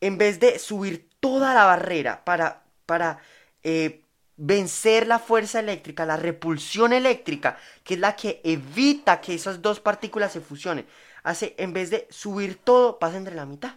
en 0.00 0.18
vez 0.18 0.40
de 0.40 0.58
subir 0.58 1.08
toda 1.20 1.54
la 1.54 1.64
barrera 1.64 2.24
para, 2.24 2.64
para 2.86 3.18
eh, 3.62 4.04
vencer 4.36 5.06
la 5.06 5.18
fuerza 5.18 5.60
eléctrica, 5.60 6.06
la 6.06 6.16
repulsión 6.16 6.92
eléctrica, 6.92 7.58
que 7.84 7.94
es 7.94 8.00
la 8.00 8.16
que 8.16 8.40
evita 8.42 9.20
que 9.20 9.34
esas 9.34 9.60
dos 9.60 9.80
partículas 9.80 10.32
se 10.32 10.40
fusionen, 10.40 10.86
hace, 11.22 11.54
en 11.58 11.72
vez 11.72 11.90
de 11.90 12.08
subir 12.10 12.56
todo, 12.56 12.98
pasa 12.98 13.18
entre 13.18 13.34
la 13.34 13.46
mitad. 13.46 13.74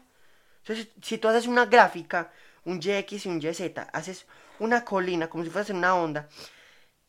Entonces, 0.60 0.88
si 1.02 1.18
tú 1.18 1.28
haces 1.28 1.48
una 1.48 1.66
gráfica, 1.66 2.32
un 2.64 2.80
YX 2.80 3.26
y 3.26 3.30
un 3.30 3.42
YZ, 3.42 3.62
haces 3.92 4.26
una 4.60 4.86
colina 4.86 5.30
como 5.30 5.44
si 5.44 5.50
fueras 5.50 5.70
en 5.70 5.78
una 5.78 5.96
onda, 5.96 6.30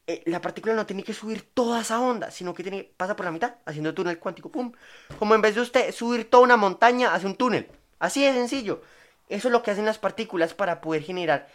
eh, 0.07 0.23
la 0.27 0.41
partícula 0.41 0.75
no 0.75 0.87
tiene 0.87 1.03
que 1.03 1.15
subir 1.15 1.51
toda 1.55 1.81
esa 1.81 2.01
onda, 2.01 2.31
sino 2.31 2.53
que 2.53 2.63
tiene, 2.63 2.85
pasa 2.97 3.17
por 3.17 3.25
la 3.25 3.33
mitad, 3.33 3.57
haciendo 3.65 3.95
túnel 3.95 4.19
cuántico, 4.19 4.51
pum. 4.51 4.73
Como 5.19 5.35
en 5.35 5.41
vez 5.41 5.55
de 5.55 5.63
usted 5.63 5.93
subir 5.93 6.29
toda 6.29 6.43
una 6.43 6.57
montaña, 6.57 7.15
hace 7.15 7.27
un 7.27 7.37
túnel. 7.37 7.69
Así 7.99 8.23
de 8.23 8.33
sencillo. 8.33 8.83
Eso 9.29 9.49
es 9.49 9.53
lo 9.53 9.63
que 9.63 9.71
hacen 9.71 9.87
las 9.87 9.99
partículas 9.99 10.53
para 10.55 10.81
poder 10.81 11.03
generar 11.03 11.49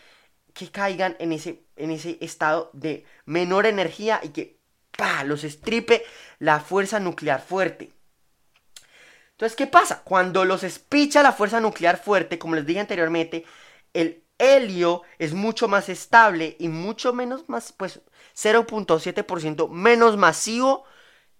que 0.53 0.71
caigan 0.71 1.15
en 1.19 1.31
ese, 1.31 1.63
en 1.75 1.91
ese 1.91 2.17
estado 2.21 2.71
de 2.73 3.05
menor 3.25 3.67
energía 3.67 4.19
y 4.23 4.29
que 4.29 4.59
¡pa! 4.97 5.23
los 5.23 5.43
estripe 5.43 6.03
la 6.39 6.59
fuerza 6.59 6.99
nuclear 6.99 7.41
fuerte. 7.41 7.93
Entonces, 9.31 9.55
¿qué 9.55 9.67
pasa? 9.67 10.01
Cuando 10.03 10.43
los 10.43 10.63
espicha 10.63 11.23
la 11.23 11.31
fuerza 11.31 11.61
nuclear 11.61 11.97
fuerte, 11.97 12.39
como 12.39 12.55
les 12.55 12.65
dije 12.65 12.79
anteriormente, 12.81 13.45
el 13.93 14.23
helio 14.39 15.03
es 15.19 15.33
mucho 15.33 15.67
más 15.67 15.89
estable 15.89 16.55
y 16.59 16.69
mucho 16.69 17.13
menos 17.13 17.47
más, 17.47 17.71
pues 17.71 18.01
0.7% 18.35 19.69
menos 19.69 20.17
masivo 20.17 20.85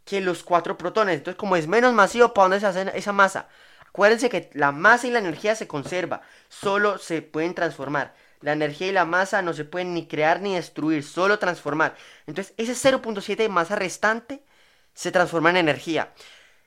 que 0.05 0.21
los 0.21 0.43
cuatro 0.43 0.77
protones. 0.77 1.17
Entonces, 1.17 1.39
como 1.39 1.55
es 1.55 1.67
menos 1.67 1.93
masivo, 1.93 2.33
¿para 2.33 2.45
dónde 2.45 2.59
se 2.59 2.67
hace 2.67 2.91
esa 2.97 3.13
masa? 3.13 3.47
Acuérdense 3.87 4.29
que 4.29 4.49
la 4.53 4.71
masa 4.71 5.07
y 5.07 5.11
la 5.11 5.19
energía 5.19 5.55
se 5.55 5.67
conserva, 5.67 6.21
solo 6.47 6.97
se 6.99 7.21
pueden 7.21 7.55
transformar. 7.55 8.13
La 8.41 8.53
energía 8.53 8.87
y 8.87 8.91
la 8.91 9.05
masa 9.05 9.41
no 9.41 9.53
se 9.53 9.65
pueden 9.65 9.93
ni 9.93 10.07
crear 10.07 10.41
ni 10.41 10.55
destruir, 10.55 11.03
solo 11.03 11.39
transformar. 11.39 11.95
Entonces, 12.27 12.53
ese 12.57 12.73
0.7 12.73 13.35
de 13.35 13.49
masa 13.49 13.75
restante 13.75 14.43
se 14.93 15.11
transforma 15.11 15.49
en 15.49 15.57
energía. 15.57 16.13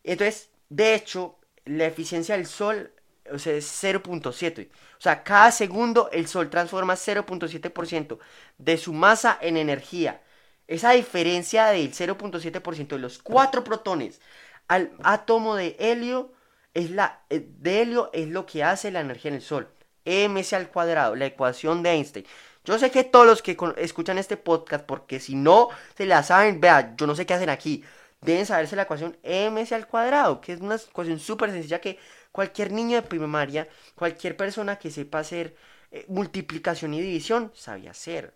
Entonces, 0.05 0.51
de 0.69 0.95
hecho, 0.95 1.39
la 1.65 1.87
eficiencia 1.87 2.37
del 2.37 2.47
Sol 2.47 2.93
o 3.33 3.39
sea, 3.39 3.55
es 3.55 3.67
0.7. 3.83 4.69
O 4.99 5.01
sea, 5.01 5.25
cada 5.25 5.51
segundo 5.51 6.11
el 6.13 6.27
Sol 6.27 6.51
transforma 6.51 6.95
0.7% 6.95 8.19
de 8.59 8.77
su 8.79 8.93
masa 8.93 9.39
en 9.41 9.57
energía. 9.57 10.21
Esa 10.69 10.93
diferencia 10.93 11.67
del 11.67 11.93
0.7% 11.93 12.89
de 12.89 12.99
los 12.99 13.19
cuatro 13.19 13.65
protones 13.65 14.21
al 14.69 14.93
átomo 15.03 15.57
de 15.57 15.77
helio 15.79 16.33
es 16.75 16.91
la 16.91 17.21
eh, 17.31 17.47
de 17.59 17.83
helio 17.83 18.11
es 18.13 18.29
lo 18.29 18.47
que 18.47 18.65
hace 18.65 18.91
la 18.91 19.01
energía 19.01 19.31
en 19.31 19.37
el 19.37 19.43
Sol. 19.43 19.69
ms 20.05 20.53
al 20.55 20.69
cuadrado, 20.71 21.15
la 21.17 21.27
ecuación 21.27 21.83
de 21.83 21.91
Einstein. 21.91 22.27
Yo 22.65 22.79
sé 22.79 22.91
que 22.91 23.05
todos 23.05 23.27
los 23.27 23.43
que 23.43 23.57
escuchan 23.79 24.19
este 24.19 24.37
podcast, 24.37 24.85
porque 24.87 25.19
si 25.21 25.35
no 25.35 25.69
se 25.97 26.07
la 26.07 26.23
saben, 26.23 26.61
vea, 26.61 26.95
yo 26.97 27.07
no 27.07 27.15
sé 27.15 27.27
qué 27.27 27.35
hacen 27.35 27.51
aquí. 27.51 27.85
Deben 28.21 28.47
saberse 28.47 28.77
la 28.77 28.83
ecuación 28.83 29.17
ms 29.25 29.73
al 29.73 29.89
cuadrado, 29.89 30.41
que 30.41 30.53
es 30.53 30.61
una 30.61 30.77
ecuación 30.77 31.19
súper 31.19 31.51
sencilla 31.51 31.81
que 31.81 31.99
Cualquier 32.33 32.73
niño 32.73 32.97
de 32.97 33.03
primaria, 33.03 33.69
cualquier 33.95 34.37
persona 34.37 34.79
que 34.79 34.91
sepa 34.91 35.19
hacer 35.21 35.55
eh, 35.91 36.07
multiplicación 36.09 36.95
y 36.95 37.01
división, 37.01 37.53
sabía 37.55 37.91
hacer. 37.91 38.35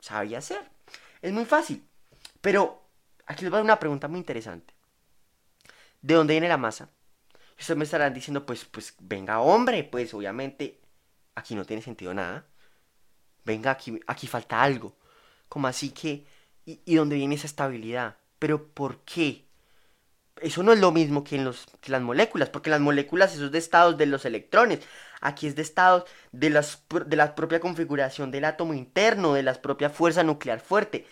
Sabía 0.00 0.38
hacer. 0.38 0.70
Es 1.20 1.32
muy 1.32 1.44
fácil. 1.44 1.84
Pero 2.40 2.82
aquí 3.26 3.42
les 3.42 3.50
voy 3.50 3.58
a 3.58 3.60
dar 3.60 3.64
una 3.64 3.78
pregunta 3.78 4.08
muy 4.08 4.18
interesante. 4.18 4.74
¿De 6.00 6.14
dónde 6.14 6.34
viene 6.34 6.48
la 6.48 6.56
masa? 6.56 6.90
Ustedes 7.58 7.78
me 7.78 7.84
estarán 7.84 8.14
diciendo, 8.14 8.44
pues, 8.44 8.64
pues, 8.64 8.94
venga, 8.98 9.40
hombre, 9.40 9.84
pues 9.84 10.12
obviamente 10.14 10.80
aquí 11.34 11.54
no 11.54 11.64
tiene 11.64 11.82
sentido 11.82 12.12
nada. 12.14 12.46
Venga, 13.44 13.70
aquí, 13.72 14.00
aquí 14.06 14.26
falta 14.26 14.62
algo. 14.62 14.96
Como 15.48 15.68
así 15.68 15.90
que, 15.90 16.26
¿y, 16.64 16.80
¿y 16.84 16.94
dónde 16.96 17.16
viene 17.16 17.34
esa 17.34 17.46
estabilidad? 17.46 18.16
Pero 18.38 18.66
¿por 18.72 19.00
qué? 19.04 19.44
Eso 20.40 20.62
no 20.62 20.72
es 20.72 20.80
lo 20.80 20.92
mismo 20.92 21.24
que 21.24 21.36
en 21.36 21.44
los, 21.44 21.66
las 21.86 22.02
moléculas, 22.02 22.48
porque 22.48 22.70
las 22.70 22.80
moléculas 22.80 23.34
esos 23.34 23.52
de 23.52 23.58
estados 23.58 23.96
de 23.98 24.06
los 24.06 24.24
electrones. 24.24 24.80
Aquí 25.20 25.46
es 25.46 25.54
de 25.54 25.62
estados 25.62 26.04
de, 26.32 26.50
las, 26.50 26.84
de 27.06 27.16
la 27.16 27.34
propia 27.34 27.60
configuración 27.60 28.30
del 28.30 28.44
átomo 28.44 28.74
interno, 28.74 29.34
de 29.34 29.42
la 29.42 29.54
propia 29.54 29.90
fuerza 29.90 30.22
nuclear 30.22 30.60
fuerte. 30.60 31.06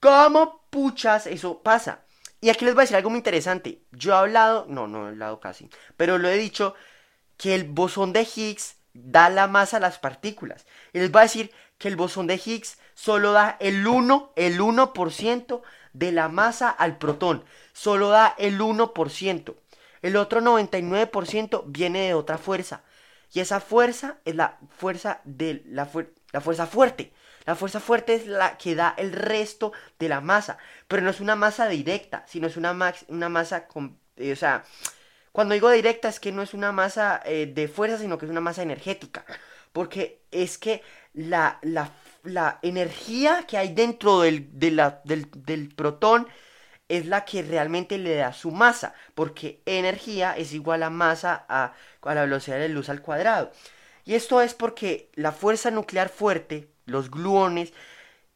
¿Cómo 0.00 0.66
puchas 0.70 1.26
eso 1.26 1.62
pasa? 1.62 2.04
Y 2.40 2.50
aquí 2.50 2.64
les 2.64 2.74
voy 2.74 2.82
a 2.82 2.84
decir 2.84 2.96
algo 2.96 3.10
muy 3.10 3.18
interesante. 3.18 3.82
Yo 3.92 4.12
he 4.12 4.16
hablado, 4.16 4.66
no, 4.68 4.86
no 4.86 5.06
he 5.06 5.08
hablado 5.10 5.40
casi, 5.40 5.70
pero 5.96 6.18
lo 6.18 6.28
he 6.28 6.36
dicho, 6.36 6.74
que 7.36 7.54
el 7.54 7.64
bosón 7.64 8.12
de 8.12 8.22
Higgs 8.22 8.76
da 8.92 9.28
la 9.28 9.46
masa 9.46 9.78
a 9.78 9.80
las 9.80 9.98
partículas. 9.98 10.66
Y 10.92 10.98
les 10.98 11.10
voy 11.10 11.20
a 11.20 11.22
decir 11.24 11.52
que 11.78 11.88
el 11.88 11.96
bosón 11.96 12.26
de 12.26 12.40
Higgs 12.44 12.78
solo 12.94 13.32
da 13.32 13.56
el 13.60 13.86
1, 13.86 14.32
el 14.36 14.60
1% 14.60 15.62
de 15.94 16.12
la 16.12 16.28
masa 16.28 16.68
al 16.68 16.98
protón. 16.98 17.44
Solo 17.72 18.10
da 18.10 18.34
el 18.36 18.60
1%. 18.60 19.54
El 20.02 20.16
otro 20.16 20.42
99% 20.42 21.64
viene 21.66 22.00
de 22.00 22.14
otra 22.14 22.36
fuerza. 22.36 22.82
Y 23.32 23.40
esa 23.40 23.60
fuerza 23.60 24.18
es 24.26 24.34
la 24.34 24.58
fuerza 24.76 25.22
de 25.24 25.62
la, 25.66 25.88
la 26.32 26.40
fuerza 26.42 26.66
fuerte. 26.66 27.14
La 27.46 27.56
fuerza 27.56 27.80
fuerte 27.80 28.14
es 28.14 28.26
la 28.26 28.58
que 28.58 28.74
da 28.74 28.94
el 28.96 29.12
resto 29.12 29.72
de 29.98 30.08
la 30.08 30.20
masa. 30.20 30.58
Pero 30.88 31.02
no 31.02 31.10
es 31.10 31.20
una 31.20 31.36
masa 31.36 31.68
directa, 31.68 32.24
sino 32.28 32.46
es 32.46 32.56
una, 32.56 32.94
una 33.08 33.28
masa... 33.28 33.66
Eh, 34.16 34.32
o 34.32 34.36
sea, 34.36 34.64
cuando 35.32 35.54
digo 35.54 35.70
directa 35.70 36.08
es 36.08 36.20
que 36.20 36.32
no 36.32 36.42
es 36.42 36.54
una 36.54 36.70
masa 36.70 37.20
eh, 37.24 37.46
de 37.46 37.66
fuerza, 37.66 37.98
sino 37.98 38.18
que 38.18 38.26
es 38.26 38.30
una 38.30 38.40
masa 38.40 38.62
energética. 38.62 39.24
Porque 39.72 40.22
es 40.30 40.58
que 40.58 40.82
la, 41.14 41.58
la 41.62 41.90
la 42.24 42.58
energía 42.62 43.44
que 43.46 43.58
hay 43.58 43.74
dentro 43.74 44.20
del, 44.20 44.48
del, 44.52 45.74
protón 45.74 46.26
es 46.88 47.06
la 47.06 47.24
que 47.24 47.42
realmente 47.42 47.98
le 47.98 48.16
da 48.16 48.32
su 48.32 48.50
masa, 48.50 48.94
porque 49.14 49.62
energía 49.66 50.36
es 50.36 50.52
igual 50.52 50.82
a 50.82 50.90
masa 50.90 51.44
a, 51.48 51.74
a, 52.02 52.14
la 52.14 52.22
velocidad 52.22 52.58
de 52.58 52.68
luz 52.68 52.88
al 52.88 53.02
cuadrado. 53.02 53.52
Y 54.04 54.14
esto 54.14 54.40
es 54.40 54.54
porque 54.54 55.10
la 55.14 55.32
fuerza 55.32 55.70
nuclear 55.70 56.08
fuerte, 56.08 56.70
los 56.86 57.10
gluones, 57.10 57.72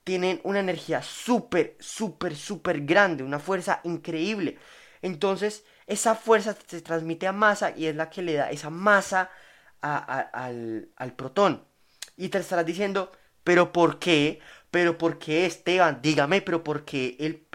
tienen 0.04 0.40
una 0.44 0.60
energía 0.60 1.02
súper, 1.02 1.76
súper, 1.80 2.36
súper 2.36 2.82
grande, 2.82 3.24
una 3.24 3.38
fuerza 3.38 3.80
increíble. 3.84 4.58
Entonces, 5.02 5.64
esa 5.86 6.14
fuerza 6.14 6.56
se 6.66 6.80
transmite 6.82 7.26
a 7.26 7.32
masa 7.32 7.72
y 7.76 7.86
es 7.86 7.96
la 7.96 8.10
que 8.10 8.22
le 8.22 8.34
da 8.34 8.50
esa 8.50 8.70
masa 8.70 9.30
al, 9.80 10.90
al 10.96 11.12
protón. 11.14 11.64
Y 12.16 12.30
te 12.30 12.38
estarás 12.38 12.66
diciendo, 12.66 13.12
¿Pero 13.48 13.72
por 13.72 13.98
qué? 13.98 14.40
¿Pero 14.70 14.98
por 14.98 15.18
qué, 15.18 15.46
Esteban? 15.46 16.00
Dígame, 16.02 16.42
¿pero 16.42 16.62
por 16.62 16.84
qué 16.84 17.16
el, 17.18 17.46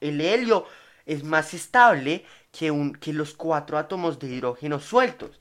el 0.00 0.20
helio 0.20 0.66
es 1.06 1.22
más 1.22 1.54
estable 1.54 2.24
que, 2.50 2.72
un, 2.72 2.92
que 2.94 3.12
los 3.12 3.34
cuatro 3.34 3.78
átomos 3.78 4.18
de 4.18 4.26
hidrógeno 4.26 4.80
sueltos? 4.80 5.38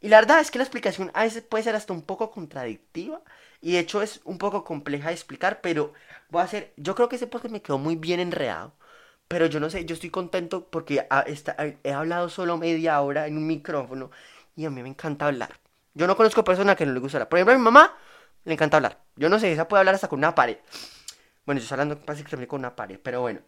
Y 0.00 0.08
la 0.08 0.18
verdad 0.18 0.40
es 0.40 0.50
que 0.50 0.58
la 0.58 0.64
explicación 0.64 1.12
a 1.14 1.22
veces 1.22 1.44
puede 1.44 1.62
ser 1.62 1.76
hasta 1.76 1.92
un 1.92 2.02
poco 2.02 2.32
contradictiva 2.32 3.20
y 3.60 3.74
de 3.74 3.78
hecho 3.78 4.02
es 4.02 4.20
un 4.24 4.38
poco 4.38 4.64
compleja 4.64 5.10
de 5.10 5.14
explicar, 5.14 5.60
pero 5.60 5.92
voy 6.28 6.40
a 6.40 6.44
hacer, 6.46 6.72
yo 6.76 6.96
creo 6.96 7.08
que 7.08 7.14
ese 7.14 7.28
podcast 7.28 7.52
me 7.52 7.62
quedó 7.62 7.78
muy 7.78 7.94
bien 7.94 8.18
enredado, 8.18 8.74
pero 9.28 9.46
yo 9.46 9.60
no 9.60 9.70
sé, 9.70 9.84
yo 9.84 9.94
estoy 9.94 10.10
contento 10.10 10.66
porque 10.70 11.06
he 11.84 11.92
hablado 11.92 12.28
solo 12.30 12.58
media 12.58 13.00
hora 13.00 13.28
en 13.28 13.36
un 13.36 13.46
micrófono 13.46 14.10
y 14.56 14.64
a 14.64 14.70
mí 14.70 14.82
me 14.82 14.88
encanta 14.88 15.26
hablar. 15.28 15.60
Yo 15.94 16.08
no 16.08 16.16
conozco 16.16 16.42
personas 16.42 16.74
que 16.76 16.84
no 16.84 16.92
les 16.92 17.02
gusta 17.02 17.18
hablar. 17.18 17.28
Por 17.28 17.38
ejemplo, 17.38 17.54
a 17.54 17.58
mi 17.58 17.62
mamá 17.62 17.96
le 18.46 18.54
encanta 18.54 18.78
hablar. 18.78 19.02
Yo 19.16 19.28
no 19.28 19.38
sé, 19.38 19.52
esa 19.52 19.68
puede 19.68 19.80
hablar 19.80 19.96
hasta 19.96 20.08
con 20.08 20.20
una 20.20 20.34
pared. 20.34 20.58
Bueno, 21.44 21.58
yo 21.60 21.64
estoy 21.64 21.74
hablando 21.74 22.00
básicamente 22.06 22.48
con 22.48 22.60
una 22.60 22.74
pared, 22.74 22.98
pero 23.02 23.20
bueno. 23.20 23.40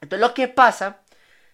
Entonces 0.00 0.20
lo 0.20 0.34
que 0.34 0.48
pasa 0.48 1.00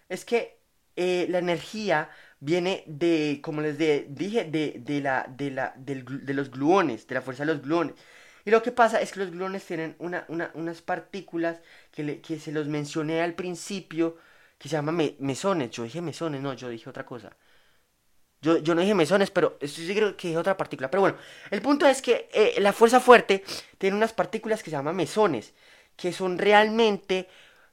es 0.09 0.25
que 0.25 0.59
eh, 0.95 1.27
la 1.29 1.39
energía 1.39 2.09
viene 2.39 2.83
de, 2.87 3.39
como 3.41 3.61
les 3.61 3.77
dije, 3.77 4.43
de, 4.45 5.01
la, 5.01 5.25
de, 5.29 5.51
la, 5.51 5.73
de 5.77 6.33
los 6.33 6.51
gluones, 6.51 7.07
de 7.07 7.15
la 7.15 7.21
fuerza 7.21 7.45
de 7.45 7.53
los 7.53 7.61
gluones. 7.61 7.95
Y 8.45 8.51
lo 8.51 8.61
que 8.61 8.71
pasa 8.71 9.01
es 9.01 9.13
que 9.13 9.19
los 9.21 9.31
gluones 9.31 9.65
tienen 9.65 9.95
una, 9.99 10.25
unas 10.27 10.81
partículas 10.81 11.61
que, 11.91 12.21
que, 12.21 12.39
se 12.39 12.51
los 12.51 12.67
mencioné 12.67 13.21
al 13.21 13.35
principio, 13.35 14.17
que 14.57 14.67
se 14.67 14.75
llaman 14.75 15.15
mesones. 15.19 15.71
Yo 15.71 15.83
dije 15.83 16.01
mesones, 16.01 16.41
no, 16.41 16.53
yo 16.53 16.69
dije 16.69 16.89
otra 16.89 17.05
cosa. 17.05 17.35
Yo, 18.43 18.57
yo 18.57 18.75
no 18.75 18.81
dije 18.81 18.93
mesones, 18.93 19.31
pero 19.31 19.57
estoy 19.61 19.87
seguro 19.87 20.17
que 20.17 20.27
dije 20.27 20.37
otra 20.37 20.57
partícula. 20.57 20.91
Pero 20.91 20.99
bueno, 20.99 21.17
el 21.49 21.61
punto 21.61 21.87
es 21.87 22.01
que 22.01 22.29
eh, 22.33 22.55
la 22.59 22.73
fuerza 22.73 22.99
fuerte 22.99 23.41
tiene 23.77 23.95
unas 23.95 24.11
partículas 24.11 24.61
que 24.61 24.69
se 24.69 24.75
llaman 24.75 24.97
mesones, 24.97 25.53
que 25.95 26.11
son 26.11 26.37
realmente, 26.37 27.29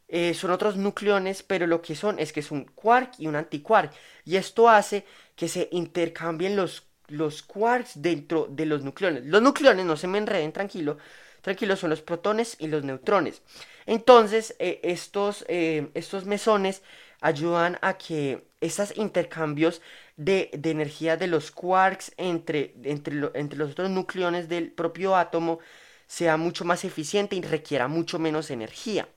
eh, 0.07 0.33
son 0.33 0.53
otros 0.53 0.77
nucleones, 0.77 1.43
pero 1.43 1.67
lo 1.67 1.83
que 1.83 1.97
son 1.97 2.21
es 2.21 2.33
que 2.33 2.39
es 2.39 2.53
un 2.53 2.67
quark 2.67 3.15
y 3.19 3.27
un 3.27 3.35
antiquark. 3.35 3.93
Y 4.25 4.37
esto 4.37 4.69
hace 4.69 5.05
que 5.35 5.49
se 5.49 5.69
intercambien 5.73 6.57
los 6.57 6.85
los 7.09 7.43
quarks 7.43 8.01
dentro 8.01 8.47
de 8.49 8.67
los 8.67 8.85
nucleones. 8.85 9.25
Los 9.27 9.43
nucleones, 9.43 9.85
no 9.85 9.97
se 9.97 10.07
me 10.07 10.19
enreden, 10.19 10.53
tranquilo, 10.53 10.97
tranquilo, 11.41 11.75
son 11.75 11.91
los 11.91 12.03
protones 12.03 12.55
y 12.61 12.69
los 12.69 12.85
neutrones. 12.85 13.43
Entonces, 13.85 14.55
eh, 14.61 14.79
estos, 14.85 15.45
estos 15.49 16.27
mesones 16.27 16.83
ayudan 17.21 17.79
a 17.83 17.99
que 17.99 18.45
estos 18.61 18.97
intercambios 18.97 19.83
de, 20.21 20.51
energía 20.65 21.17
de 21.17 21.27
los 21.27 21.51
quarks 21.51 22.13
entre, 22.17 22.75
entre, 22.85 23.31
entre 23.35 23.59
los 23.59 23.73
otros 23.73 23.91
nucleones 23.91 24.49
del 24.49 24.71
propio 24.71 25.17
átomo 25.17 25.59
sea 26.07 26.37
mucho 26.37 26.65
más 26.65 26.85
eficiente 26.85 27.37
y 27.37 27.43
requiera 27.43 27.89
mucho 27.89 28.19
menos 28.19 28.51
energía. 28.51 29.09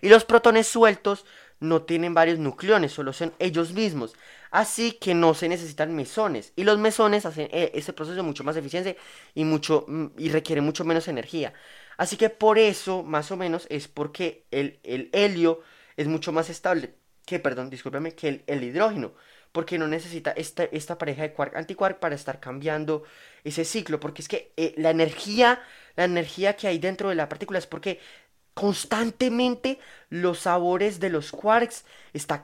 Y 0.00 0.08
los 0.08 0.24
protones 0.24 0.68
sueltos 0.68 1.24
no 1.58 1.82
tienen 1.82 2.14
varios 2.14 2.38
nucleones, 2.38 2.92
solo 2.92 3.12
son 3.12 3.34
ellos 3.38 3.72
mismos. 3.72 4.14
Así 4.50 4.92
que 4.92 5.14
no 5.14 5.34
se 5.34 5.48
necesitan 5.48 5.94
mesones. 5.94 6.52
Y 6.54 6.64
los 6.64 6.78
mesones 6.78 7.26
hacen 7.26 7.48
eh, 7.50 7.72
ese 7.74 7.92
proceso 7.92 8.22
mucho 8.22 8.44
más 8.44 8.56
eficiente 8.56 8.96
y, 9.34 9.44
mucho, 9.44 9.84
mm, 9.88 10.06
y 10.18 10.28
requiere 10.28 10.60
mucho 10.60 10.84
menos 10.84 11.08
energía. 11.08 11.52
Así 11.96 12.16
que 12.16 12.30
por 12.30 12.58
eso, 12.58 13.02
más 13.02 13.30
o 13.32 13.36
menos, 13.36 13.66
es 13.70 13.88
porque 13.88 14.46
el, 14.50 14.78
helio 15.12 15.62
es 15.96 16.06
mucho 16.06 16.30
más 16.30 16.48
estable 16.50 16.94
que, 17.24 17.40
perdón, 17.40 17.70
discúlpeme, 17.70 18.14
que 18.14 18.44
el, 18.46 18.62
hidrógeno. 18.62 19.14
Porque 19.52 19.78
no 19.78 19.88
necesita 19.88 20.32
esta, 20.32 20.64
esta 20.64 20.98
pareja 20.98 21.22
de 21.22 21.32
quark 21.32 21.56
antiquark 21.56 21.98
para 21.98 22.14
estar 22.14 22.40
cambiando 22.40 23.04
ese 23.44 23.64
ciclo. 23.64 24.00
Porque 24.00 24.22
es 24.22 24.28
que 24.28 24.52
eh, 24.56 24.74
la 24.76 24.90
energía, 24.90 25.62
la 25.96 26.04
energía 26.04 26.56
que 26.56 26.68
hay 26.68 26.78
dentro 26.78 27.08
de 27.08 27.14
la 27.14 27.28
partícula 27.28 27.58
es 27.58 27.66
porque 27.66 28.00
constantemente 28.54 29.78
los 30.08 30.40
sabores 30.40 30.98
de 30.98 31.10
los 31.10 31.30
quarks 31.30 31.84
está 32.14 32.42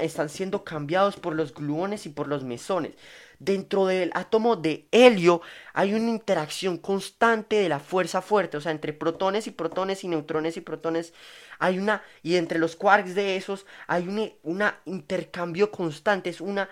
están 0.00 0.28
siendo 0.28 0.62
cambiados 0.62 1.16
por 1.16 1.34
los 1.34 1.54
gluones 1.54 2.04
y 2.04 2.10
por 2.10 2.28
los 2.28 2.44
mesones. 2.44 2.94
Dentro 3.38 3.86
del 3.86 4.10
átomo 4.14 4.56
de 4.56 4.86
helio 4.90 5.42
hay 5.72 5.94
una 5.94 6.10
interacción 6.10 6.78
constante 6.78 7.56
de 7.56 7.68
la 7.68 7.80
fuerza 7.80 8.22
fuerte, 8.22 8.56
o 8.56 8.60
sea, 8.60 8.72
entre 8.72 8.92
protones 8.92 9.46
y 9.46 9.50
protones 9.50 10.04
y 10.04 10.08
neutrones 10.08 10.56
y 10.56 10.60
protones 10.60 11.12
hay 11.58 11.78
una, 11.78 12.02
y 12.22 12.36
entre 12.36 12.58
los 12.58 12.76
quarks 12.76 13.14
de 13.14 13.36
esos 13.36 13.66
hay 13.86 14.08
un 14.08 14.32
una 14.42 14.80
intercambio 14.84 15.70
constante, 15.70 16.30
es 16.30 16.40
una, 16.40 16.68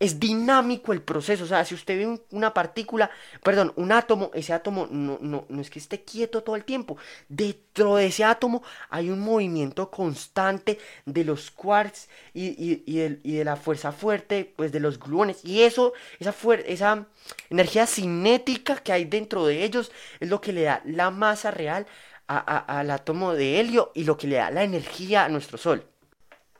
es 0.00 0.18
dinámico 0.18 0.92
el 0.92 1.02
proceso. 1.02 1.44
O 1.44 1.46
sea, 1.46 1.64
si 1.64 1.74
usted 1.74 1.98
ve 1.98 2.20
una 2.30 2.52
partícula, 2.54 3.10
perdón, 3.42 3.72
un 3.76 3.92
átomo, 3.92 4.30
ese 4.34 4.52
átomo 4.52 4.88
no, 4.90 5.18
no, 5.20 5.44
no, 5.48 5.60
es 5.60 5.70
que 5.70 5.78
esté 5.78 6.02
quieto 6.02 6.42
todo 6.42 6.56
el 6.56 6.64
tiempo. 6.64 6.96
Dentro 7.28 7.96
de 7.96 8.06
ese 8.06 8.24
átomo 8.24 8.62
hay 8.88 9.10
un 9.10 9.20
movimiento 9.20 9.90
constante 9.90 10.78
de 11.04 11.24
los 11.24 11.50
quarks 11.50 12.08
y, 12.34 12.46
y, 12.48 12.82
y, 12.86 13.34
de 13.36 13.44
la 13.44 13.56
fuerza 13.56 13.92
fuerte, 13.92 14.52
pues 14.56 14.72
de 14.72 14.80
los 14.80 14.98
gluones. 14.98 15.44
Y 15.44 15.62
eso, 15.62 15.92
esa, 16.18 16.34
esa 16.66 17.06
energía 17.50 17.86
cinética 17.86 18.76
que 18.76 18.92
hay 18.92 19.04
dentro 19.04 19.46
de 19.46 19.64
ellos 19.64 19.92
es 20.18 20.28
lo 20.28 20.40
que 20.40 20.52
le 20.52 20.62
da 20.62 20.80
la 20.84 21.10
masa 21.10 21.50
real 21.50 21.86
al 22.26 22.90
átomo 22.90 23.34
de 23.34 23.60
helio 23.60 23.90
y 23.94 24.04
lo 24.04 24.16
que 24.16 24.28
le 24.28 24.36
da 24.36 24.50
la 24.50 24.62
energía 24.62 25.24
a 25.24 25.28
nuestro 25.28 25.58
Sol. 25.58 25.84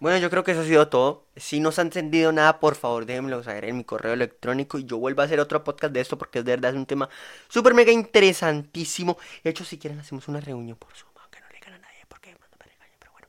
Bueno, 0.01 0.17
yo 0.17 0.31
creo 0.31 0.43
que 0.43 0.53
eso 0.53 0.63
ha 0.63 0.65
sido 0.65 0.89
todo. 0.89 1.27
Si 1.37 1.61
no 1.61 1.73
se 1.73 1.83
ha 1.83 1.85
entendido 1.85 2.33
nada, 2.33 2.59
por 2.59 2.75
favor 2.75 3.05
déjenmelo 3.05 3.43
saber 3.43 3.67
en 3.67 3.77
mi 3.77 3.85
correo 3.85 4.15
electrónico 4.15 4.79
y 4.79 4.85
yo 4.85 4.97
vuelvo 4.97 5.21
a 5.21 5.27
hacer 5.27 5.41
otro 5.41 5.63
podcast 5.63 5.93
de 5.93 6.01
esto 6.01 6.17
porque 6.17 6.39
es 6.39 6.45
de 6.47 6.53
verdad 6.53 6.71
es 6.73 6.77
un 6.79 6.87
tema 6.87 7.11
súper 7.49 7.75
mega 7.75 7.93
interesantísimo. 7.93 9.19
De 9.45 9.51
hecho, 9.51 9.63
si 9.63 9.79
quieren 9.79 10.01
hacemos 10.01 10.27
una 10.29 10.41
reunión 10.41 10.79
por 10.79 10.95
Zoom, 10.97 11.11
aunque 11.21 11.41
no 11.41 11.47
le 11.49 11.55
digan 11.55 11.75
a 11.75 11.79
nadie 11.81 12.07
porque 12.09 12.31
me 12.31 12.65
regañen, 12.65 12.97
pero 12.99 13.13
bueno. 13.13 13.29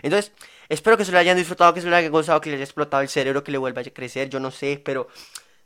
Entonces, 0.00 0.32
espero 0.68 0.96
que 0.96 1.04
se 1.04 1.10
lo 1.10 1.18
hayan 1.18 1.36
disfrutado, 1.36 1.74
que 1.74 1.80
se 1.80 1.90
lo 1.90 1.96
hayan 1.96 2.12
gozado, 2.12 2.40
que 2.40 2.50
les 2.50 2.58
haya 2.58 2.64
explotado 2.64 3.02
el 3.02 3.08
cerebro, 3.08 3.42
que 3.42 3.50
le 3.50 3.58
vuelva 3.58 3.82
a 3.82 3.84
crecer, 3.84 4.30
yo 4.30 4.38
no 4.38 4.52
sé, 4.52 4.80
pero 4.84 5.08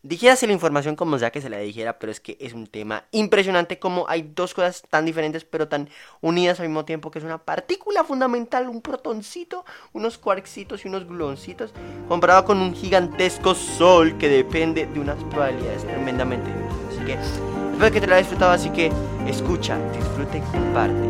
Dijérase 0.02 0.46
la 0.46 0.52
información 0.52 0.94
como 0.94 1.18
sea 1.18 1.32
que 1.32 1.40
se 1.40 1.50
la 1.50 1.58
dijera, 1.58 1.98
pero 1.98 2.12
es 2.12 2.20
que 2.20 2.36
es 2.40 2.52
un 2.52 2.66
tema 2.66 3.04
impresionante 3.10 3.78
como 3.78 4.08
hay 4.08 4.30
dos 4.34 4.54
cosas 4.54 4.82
tan 4.88 5.04
diferentes 5.04 5.44
pero 5.44 5.66
tan 5.66 5.88
unidas 6.20 6.60
al 6.60 6.68
mismo 6.68 6.84
tiempo 6.84 7.10
que 7.10 7.18
es 7.18 7.24
una 7.24 7.38
partícula 7.38 8.04
fundamental, 8.04 8.68
un 8.68 8.82
protoncito, 8.82 9.64
unos 9.92 10.18
quarksitos 10.18 10.84
y 10.84 10.88
unos 10.88 11.06
gluoncitos, 11.06 11.72
comparado 12.08 12.44
con 12.44 12.58
un 12.58 12.74
gigantesco 12.74 13.54
sol 13.54 14.16
que 14.18 14.28
depende 14.28 14.86
de 14.86 15.00
unas 15.00 15.22
probabilidades 15.24 15.84
tremendamente 15.84 16.50
Así 16.88 17.04
que 17.04 17.12
espero 17.12 17.92
que 17.92 18.00
te 18.00 18.06
lo 18.06 18.14
hayas 18.14 18.26
disfrutado, 18.26 18.52
así 18.52 18.70
que 18.70 18.90
escucha, 19.26 19.78
disfruta 19.92 20.38
y 20.38 20.40
comparte. 20.40 21.06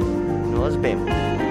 Nos 0.51 0.81
vemos. 0.81 1.46